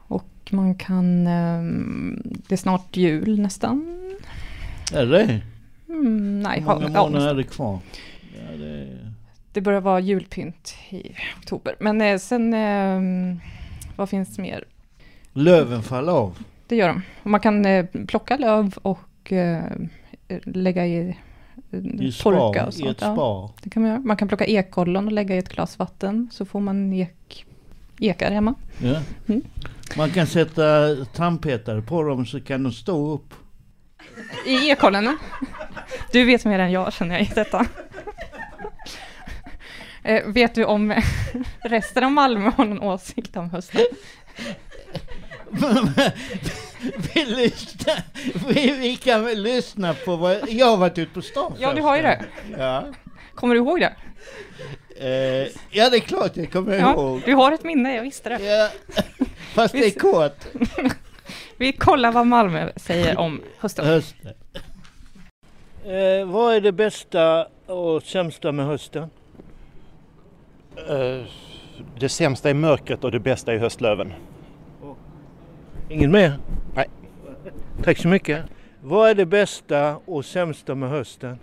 [0.08, 1.28] Och man kan...
[1.28, 4.00] ehm, det är snart jul nästan.
[4.94, 5.42] Är det?
[5.90, 7.80] Mm, nej, Hur många ja, månader är det kvar?
[8.36, 8.88] Ja, det...
[9.54, 11.76] Det börjar vara julpynt i oktober.
[11.80, 13.38] Men eh, sen, eh,
[13.96, 14.64] vad finns det mer?
[15.34, 16.38] Löven faller av.
[16.68, 17.02] Det gör de.
[17.24, 19.64] Och Man kan eh, plocka löv och eh,
[20.46, 21.18] lägga i
[21.72, 22.90] I torka spar, och i sånt.
[22.90, 23.52] ett spar.
[23.64, 24.02] det kan man göra.
[24.02, 27.46] Man kan plocka ekollon och lägga i ett glas vatten så får man ek,
[28.00, 28.54] ekar hemma.
[28.78, 29.02] Ja.
[29.28, 29.42] Mm.
[29.98, 33.34] Man kan sätta tandpetare på dem så kan de stå upp.
[34.46, 35.18] I ekollen?
[36.12, 37.66] Du vet mer än jag känner jag i detta.
[40.04, 41.02] Eh, vet du om
[41.62, 43.82] resten av Malmö har någon åsikt om hösten?
[47.14, 48.02] vi, lyssnar,
[48.54, 50.50] vi, vi kan väl lyssna på vad...
[50.50, 52.26] Jag har varit ute på stan Ja, du har ju det.
[52.58, 52.84] Ja.
[53.36, 53.94] Kommer du ihåg det?
[55.00, 57.22] Eh, ja, det är klart jag kommer Ja, ihåg.
[57.26, 58.44] du har ett minne, jag visste det.
[58.46, 58.70] Ja.
[59.54, 60.46] Fast det är kort.
[61.58, 63.86] Vi kollar vad Malmö säger om hösten.
[63.86, 64.32] Hösten.
[65.86, 69.10] Eh, vad är det bästa och sämsta med hösten?
[70.90, 71.26] Eh,
[72.00, 74.14] Det sämsta är mörkret och det bästa är höstlöven.
[75.94, 76.34] Ingen mer?
[76.76, 76.86] Nej.
[77.84, 78.44] Tack så mycket.
[78.82, 81.40] Vad är det bästa och sämsta med hösten?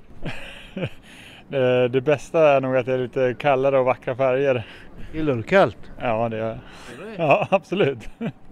[1.49, 4.67] Det, det bästa är nog att det är lite kallare och vackra färger.
[5.13, 5.77] Gillar du kallt?
[6.01, 6.59] Ja, det gör jag.
[7.17, 7.99] Ja, absolut.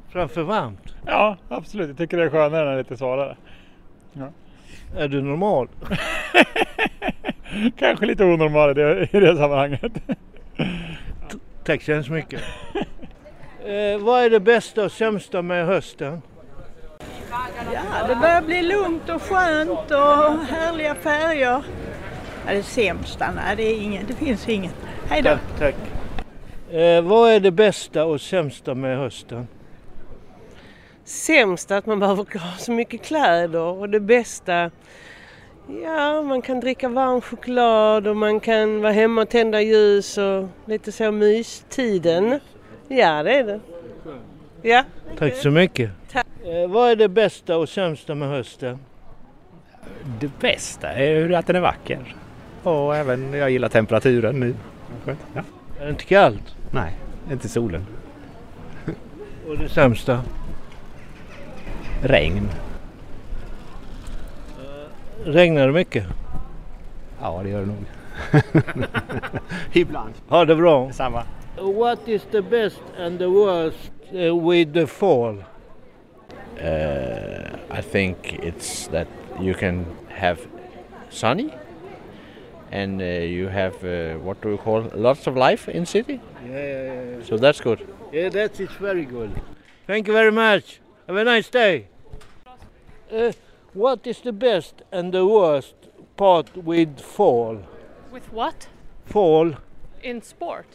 [0.09, 0.95] Framför varmt?
[1.07, 1.89] Ja, absolut.
[1.89, 3.37] Jag tycker det är skönare när det är lite svalare.
[4.13, 4.29] Ja.
[4.97, 5.69] Är du normal?
[7.79, 9.93] Kanske lite onormal i det, i det sammanhanget.
[11.65, 12.43] Tack så hemskt mycket.
[13.69, 16.23] Eh, vad är det bästa och sämsta med hösten?
[17.73, 21.63] Ja, det börjar bli lugnt och skönt och härliga färger.
[22.47, 24.75] Ja, det sämsta, nej det, är ingen, det finns inget.
[25.09, 25.31] Hej då!
[25.31, 25.75] Tack, tack.
[26.75, 29.49] Eh, vad är det bästa och sämsta med hösten?
[31.05, 34.71] Sämst att man behöver ha så mycket kläder och det bästa,
[35.85, 40.49] ja man kan dricka varm choklad och man kan vara hemma och tända ljus och
[40.67, 42.41] lite så mystiden.
[42.89, 43.61] Ja det är det.
[44.63, 44.85] Ja.
[45.19, 45.91] Tack så mycket.
[46.13, 46.27] Tack.
[46.45, 48.79] Eh, vad är det bästa och sämsta med hösten?
[50.21, 52.15] Det bästa är att den är vacker.
[52.63, 54.55] Och även, jag gillar temperaturen nu.
[55.05, 55.19] Skönt.
[55.35, 55.43] Ja.
[55.81, 56.57] Är det inte kallt?
[56.71, 56.93] Nej,
[57.31, 57.87] inte solen.
[59.49, 60.23] Och det sämsta?
[62.03, 62.49] Regn.
[65.25, 66.07] Regnar det mycket?
[67.21, 67.85] Ja, det gör det nog.
[69.73, 70.15] Ibland.
[70.29, 70.93] Ha det bra.
[70.93, 71.23] Samma.
[71.61, 75.39] What is the best and the worst uh, with the fall?
[76.61, 79.09] Uh, I think it's that
[79.41, 80.47] you can have
[81.11, 81.53] sunny
[82.71, 86.21] and uh, you have uh, what do we call lots of life in city.
[86.45, 87.19] Yeah, yeah, yeah.
[87.19, 87.25] yeah.
[87.25, 87.87] So that's good.
[88.13, 89.31] Yeah, that is it's very good.
[89.87, 90.81] Thank you very much.
[91.07, 91.89] Have a nice day.
[93.11, 93.33] Uh,
[93.73, 95.75] what is the best and the worst
[96.17, 97.63] part with fall?
[98.11, 98.69] With what?
[99.07, 99.55] Fall.
[100.03, 100.67] In sport?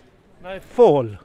[0.43, 1.17] Nej, fall.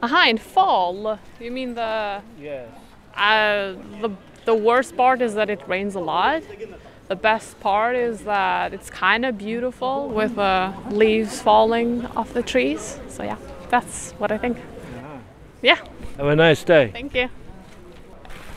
[0.00, 1.16] Aha, in fall.
[1.40, 2.68] You mean the Yes.
[3.16, 4.10] uh, the
[4.44, 6.42] the worst part is that it rains a lot.
[7.08, 12.42] The best part is that it's kind of beautiful with the leaves falling off the
[12.42, 13.00] trees.
[13.08, 13.36] So yeah,
[13.70, 14.56] that's what I think.
[15.62, 15.78] Yeah,
[16.16, 16.90] Have a nice day.
[16.92, 17.28] thank you.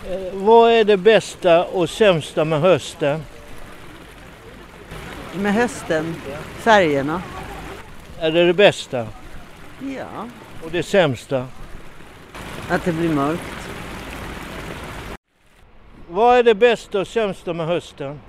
[0.09, 3.21] Eh, vad är det bästa och sämsta med hösten?
[5.35, 6.15] Med hösten,
[6.57, 7.21] färgerna.
[8.19, 9.07] Är det det bästa?
[9.81, 10.27] Ja,
[10.63, 11.47] Och det sämsta?
[12.69, 13.69] att det blir mörkt.
[16.09, 18.19] Vad är det bästa och sämsta med hösten?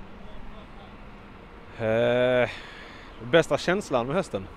[1.79, 2.49] Eh,
[3.31, 4.47] bästa känslan med hösten?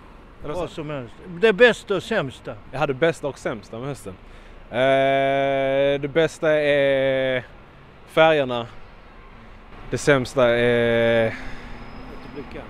[0.45, 1.15] Eller Vad som helst.
[1.41, 2.55] Det bästa och sämsta?
[2.73, 4.15] Jag hade bästa och sämsta med hösten.
[4.71, 7.45] Eh, det bästa är
[8.07, 8.67] färgerna.
[9.91, 11.35] Det sämsta är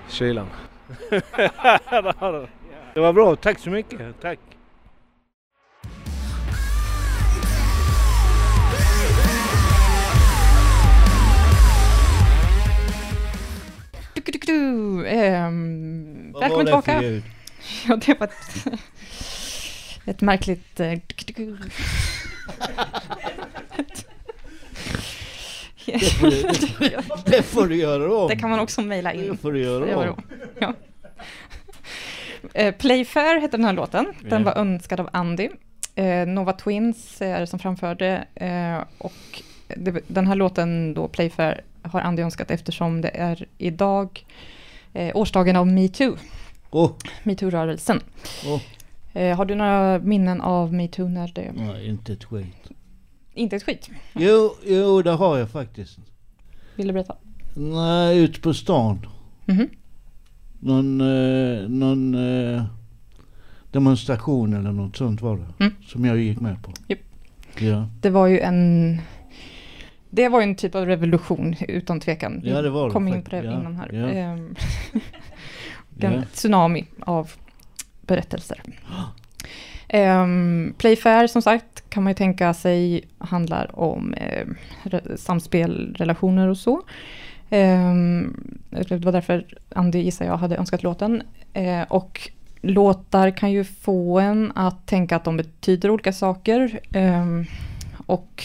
[0.08, 0.46] kylan.
[2.96, 4.20] Det var bra, tack så mycket.
[4.20, 4.38] Tack.
[14.46, 17.22] Du, ehm, Vad välkommen var det för ljud?
[17.88, 18.66] Ja, det var ett,
[20.04, 20.80] ett märkligt...
[20.80, 20.92] eh,
[25.86, 26.48] Det får du-
[27.30, 28.28] det får du göra om.
[28.28, 29.30] Det kan man också mejla in.
[29.30, 30.22] Det får du göra om.
[30.58, 30.74] Ja.
[32.54, 34.06] Eh, Playfair hette den här låten.
[34.22, 35.48] Den var önskad av Andy.
[35.94, 38.26] Eh, Nova Twins är det som framförde.
[38.34, 39.42] Eh, och
[39.76, 44.26] det, den här låten då, Playfair, har Andy önskat eftersom det är idag
[45.14, 46.16] årsdagen av metoo.
[46.70, 46.92] Oh.
[47.22, 48.00] Metoo-rörelsen.
[48.46, 48.60] Oh.
[49.36, 51.52] Har du några minnen av metoo när det...
[51.54, 52.70] Nej, inte ett skit.
[53.34, 53.90] Inte ett skit?
[54.12, 55.98] Jo, jo, det har jag faktiskt.
[56.76, 57.16] Vill du berätta?
[57.54, 59.06] Nej, ute på stan.
[59.44, 59.68] Mhm.
[60.60, 62.62] Någon, eh, någon eh,
[63.70, 65.64] demonstration eller något sånt var det.
[65.64, 65.74] Mm.
[65.86, 66.72] Som jag gick med på.
[66.88, 66.98] Japp.
[67.58, 67.88] Ja.
[68.00, 68.98] Det var ju en...
[70.10, 72.40] Det var ju en typ av revolution utan tvekan.
[72.44, 73.92] Ja, det var det kom in på det Ja, innan här.
[73.92, 74.08] ja.
[74.08, 74.54] Ehm,
[76.00, 77.30] en tsunami av
[78.00, 78.62] berättelser.
[79.94, 84.46] Um, Playfair som sagt kan man ju tänka sig handlar om eh,
[85.16, 86.82] samspel, relationer och så.
[87.50, 91.22] Ehm, det var därför Andy gissar jag hade önskat låten.
[91.52, 92.30] Eh, och
[92.60, 96.80] låtar kan ju få en att tänka att de betyder olika saker.
[96.92, 97.44] Ehm,
[98.06, 98.44] och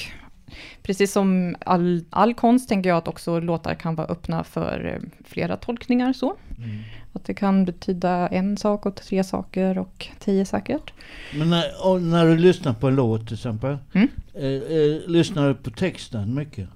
[0.84, 5.10] precis som all, all konst tänker jag att också låtar kan vara öppna för eh,
[5.26, 6.36] flera tolkningar så.
[6.58, 6.70] Mm.
[7.14, 10.94] Att det kan betyda en sak och tre saker och tio säkert.
[11.36, 13.78] Men när, när du lyssnar på en låt till exempel.
[13.94, 14.08] Mm.
[14.34, 16.70] Eh, eh, lyssnar du på texten mycket?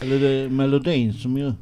[0.00, 1.52] Eller det är melodin som ju...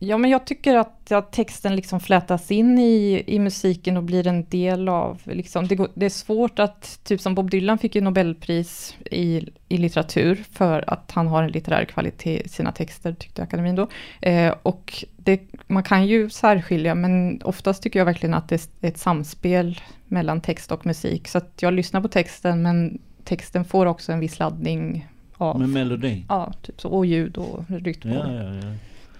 [0.00, 4.26] Ja, men jag tycker att, att texten liksom flätas in i, i musiken och blir
[4.26, 7.94] en del av, liksom, det, går, det är svårt att, typ som Bob Dylan fick
[7.94, 13.12] ju Nobelpris i, i litteratur för att han har en litterär kvalitet i sina texter,
[13.12, 13.88] tyckte akademin då.
[14.20, 18.88] Eh, och det, man kan ju särskilja, men oftast tycker jag verkligen att det är
[18.88, 21.28] ett samspel mellan text och musik.
[21.28, 25.60] Så att jag lyssnar på texten, men texten får också en viss laddning av...
[25.60, 26.24] Med melodi?
[26.28, 28.12] Ja, typ så, och ljud och rytm.
[28.12, 28.74] Ja, ja, ja.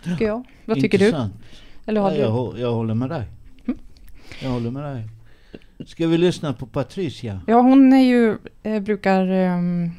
[0.05, 0.45] Tycker jag.
[0.65, 1.05] Vad tycker du?
[1.07, 1.35] Intressant.
[1.87, 2.23] Eller har ja, du?
[2.23, 3.25] jag, jag håller med dig.
[4.43, 5.09] Jag håller med dig.
[5.87, 7.41] Ska vi lyssna på Patricia?
[7.47, 9.91] Ja, hon är ju, eh, brukar ehm,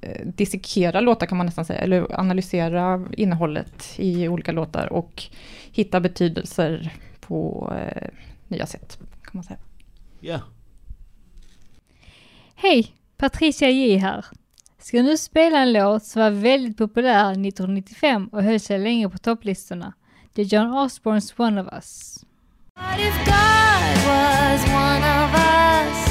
[0.00, 5.22] eh, dissekera låtar kan man nästan säga, eller analysera innehållet i olika låtar och
[5.72, 8.08] hitta betydelser på eh,
[8.48, 9.58] nya sätt, kan man säga.
[10.20, 10.40] Ja.
[12.54, 12.92] Hej!
[13.16, 14.24] Patricia J här.
[14.88, 19.18] Ska nu spela en låt som var väldigt populär 1995 och höll sig länge på
[19.18, 19.92] topplistorna.
[20.32, 22.24] Det är John Osbornes One of Us.
[22.74, 26.08] What if God was one of us?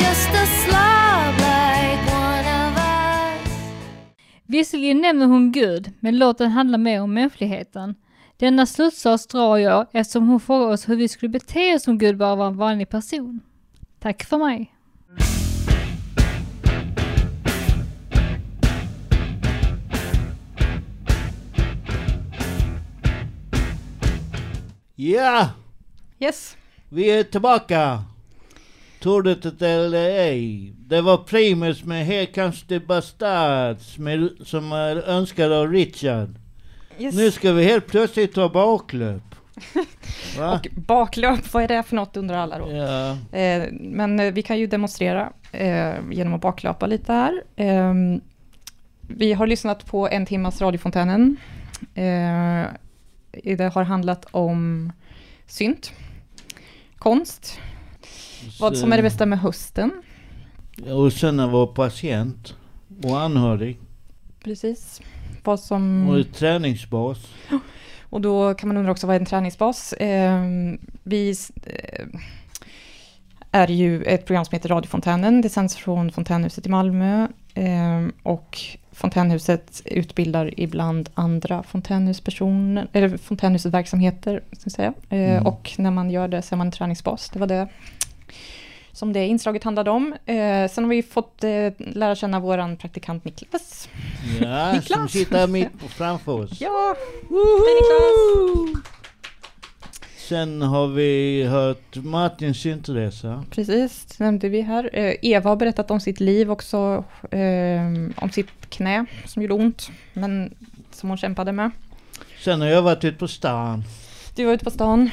[0.00, 3.52] Just a slob like one of us.
[4.46, 7.94] Visserligen nämner hon Gud, men låten handlar mer om mänskligheten.
[8.36, 12.16] Denna slutsats drar jag eftersom hon frågar oss hur vi skulle bete oss om Gud
[12.16, 13.40] bara var en vanlig person.
[14.00, 14.74] Tack för mig.
[24.96, 25.50] Ja!
[26.20, 26.56] Yes.
[26.88, 28.02] Vi är tillbaka!
[29.00, 35.72] Tordet eller Det var Primus med Here comes the bastards med, som är önskad av
[35.72, 36.34] Richard.
[36.98, 37.14] Yes.
[37.14, 39.22] Nu ska vi helt plötsligt ta baklöp.
[40.54, 42.72] Och baklöp, vad är det för något undrar alla då?
[42.72, 43.10] Ja.
[43.38, 47.42] Eh, men eh, vi kan ju demonstrera eh, genom att baklöpa lite här.
[47.56, 47.94] Eh,
[49.00, 51.36] vi har lyssnat på en timmas radiofontänen.
[53.44, 54.92] Det har handlat om
[55.46, 55.92] synt,
[56.98, 57.58] konst,
[58.60, 60.02] vad som är det bästa med hösten.
[60.90, 62.54] Och sen att vara patient
[63.02, 63.78] och anhörig
[64.44, 65.00] Precis.
[65.44, 66.08] Vad som...
[66.08, 67.18] och träningsbas.
[68.10, 69.92] Och då kan man undra också vad är en träningsbas?
[69.92, 70.42] Eh,
[71.02, 72.06] vi eh,
[73.50, 75.40] är ju ett program som heter Radiofontänen.
[75.40, 77.28] Det sänds från Fontänhuset i Malmö.
[77.54, 78.60] Eh, och
[78.94, 84.92] Fontänhuset utbildar ibland andra fontänhuspersoner, eller fontänhusverksamheter, ska säga.
[85.10, 85.46] Eh, Mm.
[85.46, 87.30] Och när man gör det så är man en träningsbas.
[87.30, 87.68] Det var det
[88.92, 90.12] som det inslaget handlade om.
[90.26, 93.88] Eh, sen har vi fått eh, lära känna våran praktikant Niklas.
[94.40, 96.60] Ja, som sitter mitt framför oss.
[96.60, 96.96] Ja!
[97.30, 98.93] Hej Niklas!
[100.28, 103.44] Sen har vi hört Martins syntresa.
[103.50, 104.90] Precis, det nämnde vi här.
[104.92, 107.82] Eh, Eva har berättat om sitt liv också, eh,
[108.16, 110.54] om sitt knä som gjorde ont, men
[110.90, 111.70] som hon kämpade med.
[112.44, 113.84] Sen har jag varit ute på stan.
[114.36, 115.10] Du var ute på stan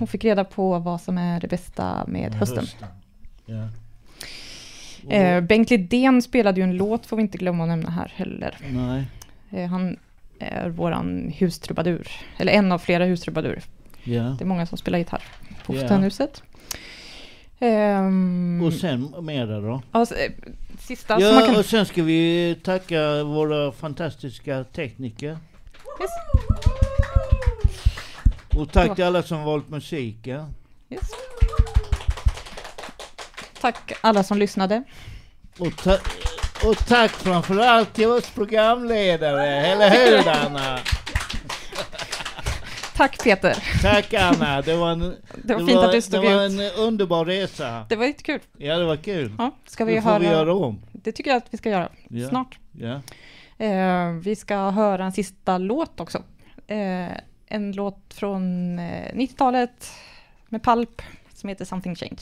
[0.00, 2.64] och fick reda på vad som är det bästa med hösten.
[3.46, 3.68] Ja.
[5.10, 8.56] Eh, Bengt Lidén spelade ju en låt, får vi inte glömma att nämna här heller.
[8.72, 9.04] Nej.
[9.50, 9.96] Eh, han
[10.38, 12.08] är våran hustrubadur,
[12.38, 13.62] eller en av flera hustrubadurer.
[14.04, 14.22] Ja.
[14.38, 15.22] Det är många som spelar gitarr
[15.66, 15.80] på Ja.
[15.80, 16.42] Fontänhuset.
[17.58, 19.82] Ehm, Och sen mera då?
[19.92, 20.32] ja, eh,
[20.80, 21.56] sista som man Ja, kan...
[21.56, 25.38] och sen ska vi tacka våra fantastiska tekniker.
[26.00, 26.10] Yes.
[28.56, 30.54] Och tack till alla som valt musiken.
[30.90, 31.10] Yes.
[33.60, 34.82] Tack alla som lyssnade.
[35.58, 35.98] Och, ta
[36.64, 40.78] och tack framförallt till oss programledare, eller hur Anna?
[43.02, 43.56] Tack Peter.
[43.82, 46.52] Tack Anna, det var en, Det var fint att du stod Det var ut.
[46.52, 47.86] en underbar resa.
[47.88, 48.40] Det var jättekul.
[48.58, 49.32] Ja, det var kul.
[49.38, 50.18] Ja, ska vi det får höra...
[50.18, 50.82] vi göra om.
[50.92, 51.88] Det tycker jag att vi ska göra.
[52.08, 52.28] Ja.
[52.28, 52.58] Snart.
[52.72, 53.00] Ja.
[53.64, 56.22] Eh, vi ska höra en sista låt också.
[56.66, 57.08] Eh,
[57.46, 59.92] en låt från eh, 90-talet
[60.48, 61.02] med Pulp
[61.34, 62.20] som heter Something Change.